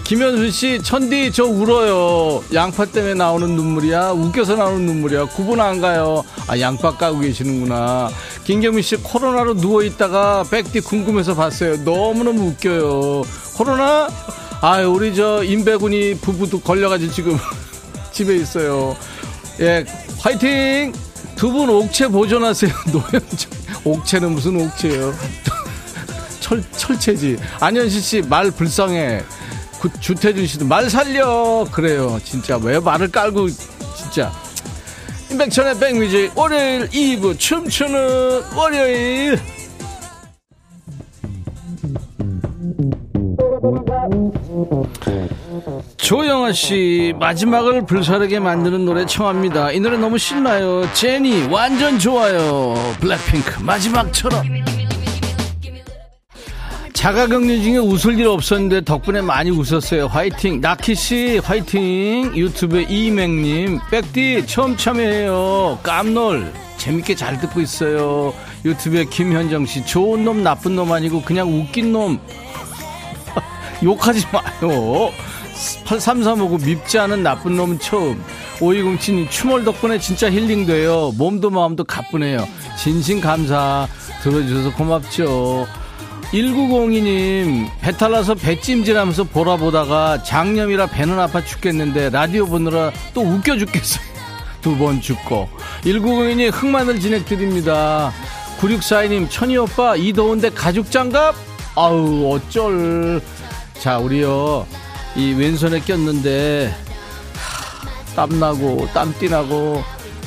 김현수 0.03 0.49
씨 0.49 0.81
천디 0.81 1.31
저 1.31 1.43
울어요. 1.43 2.43
양파 2.55 2.83
때문에 2.85 3.13
나오는 3.13 3.47
눈물이야. 3.55 4.13
웃겨서 4.13 4.55
나오는 4.55 4.83
눈물이야. 4.83 5.25
구분 5.25 5.61
안 5.61 5.79
가요. 5.79 6.23
아 6.47 6.59
양파 6.59 6.97
까고 6.97 7.19
계시는구나. 7.19 8.09
김경민 8.45 8.81
씨 8.81 8.95
코로나로 8.95 9.57
누워 9.57 9.83
있다가 9.83 10.43
백디 10.49 10.79
궁금해서 10.79 11.35
봤어요. 11.35 11.77
너무너무 11.83 12.47
웃겨요. 12.47 13.21
코로나? 13.57 14.07
아 14.61 14.79
우리 14.81 15.15
저 15.15 15.43
임배군이 15.43 16.15
부부도 16.15 16.59
걸려가지고 16.59 17.11
지금 17.11 17.37
집에 18.11 18.35
있어요. 18.35 18.95
예, 19.59 19.85
화이팅! 20.19 20.93
두 21.35 21.51
분 21.51 21.69
옥체 21.69 22.07
보존하세요. 22.07 22.71
노현정. 22.93 23.51
옥체는 23.83 24.31
무슨 24.33 24.61
옥체예요? 24.61 25.11
철, 26.39 26.63
철체지. 26.77 27.37
안현실 27.59 28.01
씨, 28.01 28.21
말 28.21 28.51
불쌍해. 28.51 29.23
구, 29.79 29.89
주태준 29.99 30.45
씨도 30.45 30.65
말 30.65 30.87
살려. 30.89 31.65
그래요. 31.71 32.19
진짜. 32.23 32.57
왜 32.57 32.79
말을 32.79 33.11
깔고, 33.11 33.49
진짜. 33.97 34.31
임백천의 35.31 35.79
백뮤직, 35.79 36.31
월요일 36.37 36.87
2부, 36.89 37.39
춤추는 37.39 38.43
월요일. 38.55 39.39
조영아 45.97 46.51
씨 46.53 47.13
마지막을 47.19 47.85
불사르게 47.85 48.39
만드는 48.39 48.85
노래 48.85 49.05
청합니다. 49.05 49.71
이 49.71 49.79
노래 49.79 49.97
너무 49.97 50.17
신나요. 50.17 50.91
제니 50.93 51.47
완전 51.47 51.99
좋아요. 51.99 52.73
블랙핑크 52.99 53.61
마지막처럼. 53.61 54.43
자가격리 56.93 57.63
중에 57.63 57.77
웃을 57.77 58.19
일 58.19 58.27
없었는데 58.27 58.81
덕분에 58.81 59.21
많이 59.21 59.49
웃었어요. 59.49 60.07
화이팅. 60.07 60.61
나키 60.61 60.93
씨 60.95 61.39
화이팅. 61.43 62.35
유튜브에 62.35 62.83
이맹님 62.83 63.79
백디 63.89 64.45
처음 64.47 64.77
참여해요. 64.77 65.79
깜놀 65.81 66.51
재밌게 66.77 67.15
잘 67.15 67.39
듣고 67.39 67.61
있어요. 67.61 68.33
유튜브에 68.65 69.05
김현정 69.05 69.65
씨 69.65 69.85
좋은 69.85 70.23
놈 70.25 70.43
나쁜 70.43 70.75
놈 70.75 70.91
아니고 70.91 71.21
그냥 71.21 71.47
웃긴 71.49 71.91
놈. 71.91 72.19
욕하지 73.83 74.25
마요. 74.31 75.11
8335고 75.85 76.63
밉지 76.65 76.97
않은 76.99 77.23
나쁜 77.23 77.55
놈은 77.55 77.79
처음. 77.79 78.23
5207님 78.59 79.29
추몰 79.29 79.63
덕분에 79.63 79.99
진짜 79.99 80.29
힐링돼요. 80.31 81.13
몸도 81.17 81.49
마음도 81.49 81.83
가뿐해요. 81.83 82.47
진심 82.77 83.19
감사. 83.21 83.87
들어주셔서 84.23 84.73
고맙죠. 84.75 85.67
1902님, 86.31 87.67
배탈 87.81 88.11
나서 88.11 88.35
배찜질 88.35 88.97
하면서 88.97 89.23
보라 89.23 89.57
보다가 89.57 90.23
장염이라 90.23 90.87
배는 90.87 91.19
아파 91.19 91.43
죽겠는데 91.43 92.09
라디오 92.11 92.45
보느라 92.45 92.91
또 93.13 93.21
웃겨 93.21 93.57
죽겠어요. 93.57 94.03
두 94.61 94.77
번 94.77 95.01
죽고. 95.01 95.49
1902님, 95.83 96.51
흑마늘 96.53 96.99
진행드립니다. 96.99 98.13
9642님, 98.59 99.27
천희 99.29 99.57
오빠, 99.57 99.95
이 99.95 100.13
더운데 100.13 100.49
가죽 100.51 100.89
장갑? 100.91 101.35
아우, 101.75 102.31
어쩔. 102.33 103.19
자, 103.81 103.97
우리요, 103.97 104.67
이 105.15 105.33
왼손에 105.33 105.79
꼈는데, 105.79 106.71
하, 107.33 108.15
땀나고, 108.15 108.87
땀띠 108.93 109.27
나고, 109.27 109.81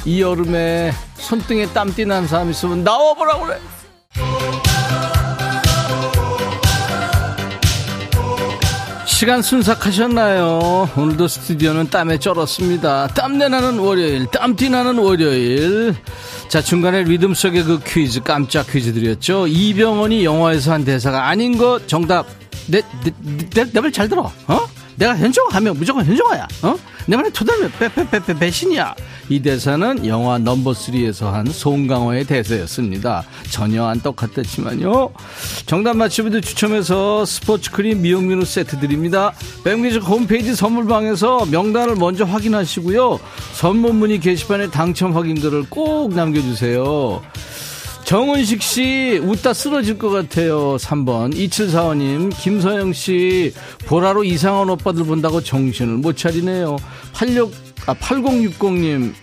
이 0.04 0.20
여름에 0.20 0.90
손등에 1.14 1.66
땀띠 1.66 2.04
난 2.04 2.26
사람 2.26 2.50
있으면 2.50 2.82
나와보라 2.82 3.38
그래. 3.38 3.60
시간 9.06 9.40
순삭하셨나요? 9.40 10.90
오늘도 10.96 11.28
스튜디오는 11.28 11.90
땀에 11.90 12.18
쩔었습니다. 12.18 13.06
땀내 13.14 13.48
나는 13.48 13.78
월요일, 13.78 14.26
땀띠 14.32 14.68
나는 14.68 14.98
월요일. 14.98 15.94
자, 16.48 16.60
중간에 16.60 17.04
리듬 17.04 17.34
속의 17.34 17.62
그 17.62 17.80
퀴즈, 17.86 18.20
깜짝 18.24 18.66
퀴즈 18.66 18.92
드렸죠. 18.92 19.46
이병헌이 19.46 20.24
영화에서 20.24 20.72
한 20.72 20.84
대사가 20.84 21.28
아닌 21.28 21.56
거 21.56 21.78
정답. 21.86 22.26
내, 22.68 22.82
내, 23.04 23.12
내, 23.50 23.64
내 23.72 23.80
말 23.80 23.92
잘 23.92 24.08
들어. 24.08 24.30
어? 24.48 24.60
내가 24.96 25.16
현정하면 25.16 25.76
무조건 25.76 26.04
현정아야. 26.04 26.46
어? 26.62 26.76
내 27.06 27.16
말에 27.16 27.28
토달면 27.30 27.72
빼빼빼빼 27.80 28.38
배신이야. 28.38 28.94
이 29.28 29.40
대사는 29.42 30.06
영화 30.06 30.38
넘버3에서 30.38 31.32
한 31.32 31.46
송강호의 31.46 32.24
대사였습니다. 32.26 33.24
전혀 33.50 33.84
안 33.84 34.00
똑같았지만요. 34.00 35.10
정답 35.66 35.96
맞히분들 35.96 36.42
추첨해서 36.42 37.24
스포츠 37.24 37.70
크림 37.72 38.02
미용민우 38.02 38.44
세트 38.44 38.78
드립니다. 38.78 39.32
백미즈 39.64 39.98
홈페이지 39.98 40.54
선물방에서 40.54 41.46
명단을 41.46 41.96
먼저 41.96 42.24
확인하시고요. 42.24 43.18
선물 43.54 43.94
문의 43.94 44.20
게시판에 44.20 44.70
당첨 44.70 45.16
확인글을 45.16 45.64
꼭 45.70 46.14
남겨주세요. 46.14 47.20
정은식 48.04 48.62
씨, 48.62 49.18
웃다 49.22 49.54
쓰러질 49.54 49.96
것 49.96 50.10
같아요. 50.10 50.76
3번. 50.76 51.34
2745님, 51.34 52.30
김서영 52.38 52.92
씨, 52.92 53.52
보라로 53.86 54.24
이상한 54.24 54.68
오빠들 54.68 55.04
본다고 55.04 55.40
정신을 55.40 55.94
못 55.94 56.14
차리네요. 56.16 56.76
86, 57.14 57.54
아, 57.86 57.94
8060님, 57.94 59.14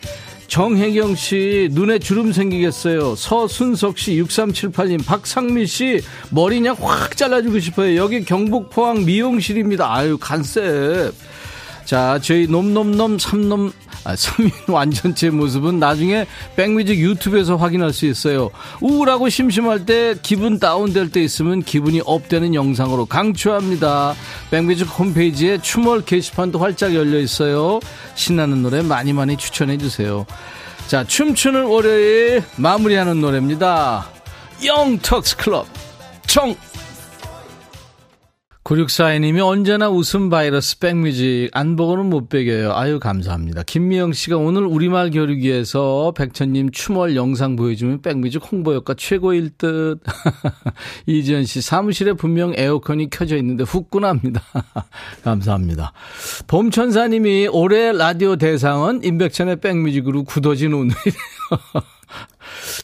정혜경 0.48 1.16
씨, 1.16 1.70
눈에 1.72 2.00
주름 2.00 2.34
생기겠어요. 2.34 3.16
서순석 3.16 4.00
씨, 4.00 4.14
6378님, 4.16 5.06
박상미 5.06 5.68
씨, 5.68 6.02
머리 6.32 6.56
그냥 6.56 6.76
확 6.80 7.16
잘라주고 7.16 7.60
싶어요. 7.60 7.96
여기 7.98 8.26
경북 8.26 8.72
포항 8.72 9.06
미용실입니다. 9.06 9.94
아유, 9.94 10.18
간셉. 10.18 11.14
자, 11.92 12.20
저희 12.24 12.48
놈놈놈 12.48 13.20
삼놈 13.20 13.74
아, 14.06 14.16
3인 14.16 14.52
완전체 14.72 15.30
모습은 15.30 15.78
나중에 15.78 16.26
백뮤직 16.56 16.98
유튜브에서 16.98 17.58
확인할 17.58 17.92
수 17.92 18.06
있어요. 18.06 18.50
우울하고 18.80 19.28
심심할 19.28 19.86
때 19.86 20.16
기분 20.22 20.58
다운될 20.58 21.12
때 21.12 21.22
있으면 21.22 21.62
기분이 21.62 22.02
업되는 22.06 22.56
영상으로 22.56 23.08
강추합니다. 23.08 24.16
백뮤직 24.52 24.88
홈페이지에 24.88 25.58
춤월 25.58 26.06
게시판도 26.06 26.60
활짝 26.60 26.96
열려 26.96 27.20
있어요. 27.20 27.82
신나는 28.16 28.64
노래 28.64 28.82
많이 28.82 29.12
많이 29.12 29.36
추천해 29.36 29.78
주세요. 29.78 30.26
자, 30.88 31.04
춤추는 31.04 31.66
월요일 31.66 32.42
마무리하는 32.56 33.20
노래입니다. 33.20 34.08
영턱스 34.64 35.36
클럽 35.36 35.68
청 36.26 36.56
9642님이 38.64 39.44
언제나 39.44 39.90
웃음 39.90 40.30
바이러스 40.30 40.78
백뮤직 40.78 41.50
안 41.52 41.76
보고는 41.76 42.06
못 42.06 42.30
배겨요. 42.30 42.74
아유 42.74 43.00
감사합니다. 43.00 43.64
김미영 43.64 44.14
씨가 44.14 44.38
오늘 44.38 44.66
우리말 44.66 45.10
겨루기에서 45.10 46.14
백천님 46.16 46.70
춤월 46.72 47.16
영상 47.16 47.56
보여주면 47.56 48.04
백뮤직 48.04 48.42
홍보 48.52 48.74
효과 48.74 48.94
최고일 48.94 49.58
듯. 49.58 50.00
이지연 51.08 51.46
씨 51.46 51.60
사무실에 51.62 52.14
분명 52.14 52.54
에어컨이 52.56 53.10
켜져 53.10 53.36
있는데 53.38 53.64
후끈합니다. 53.64 54.42
감사합니다. 55.24 55.94
봄천사님이 56.46 57.48
올해 57.52 57.92
라디오 57.92 58.36
대상은 58.36 59.04
임백천의 59.04 59.60
백뮤직으로 59.60 60.24
굳어진 60.24 60.74
오늘이래요. 60.74 61.14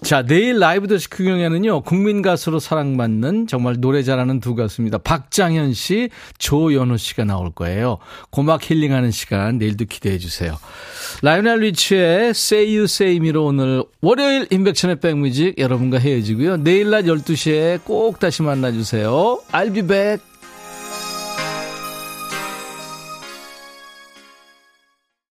자, 0.04 0.24
내일 0.24 0.60
라이브 0.60 0.88
더시 0.88 1.10
구경에는요, 1.10 1.82
국민 1.82 2.22
가수로 2.22 2.60
사랑받는 2.60 3.48
정말 3.48 3.76
노래 3.80 4.04
잘하는 4.04 4.40
두 4.40 4.56
가수입니다. 4.56 5.00
박장현 5.00 5.74
씨, 5.74 6.10
조연호 6.38 6.98
씨가 6.98 7.24
나올 7.24 7.52
거예요. 7.52 7.98
고막 8.30 8.70
힐링하는 8.70 9.12
시간 9.12 9.58
내일도 9.58 9.86
기대해 9.86 10.18
주세요. 10.18 10.58
라이오넬 11.22 11.60
리치의 11.60 12.30
Say 12.30 12.76
You 12.76 12.84
Say 12.84 13.18
Me로 13.18 13.46
오늘 13.46 13.84
월요일 14.02 14.48
인백천의 14.50 15.00
백뮤직 15.00 15.58
여러분과 15.58 15.98
헤어지고요. 15.98 16.58
내일 16.58 16.90
낮 16.90 17.04
12시에 17.06 17.84
꼭 17.84 18.20
다시 18.20 18.44
만나주세요. 18.44 19.42
I'll 19.52 19.74
be 19.74 19.82
back. 19.82 20.27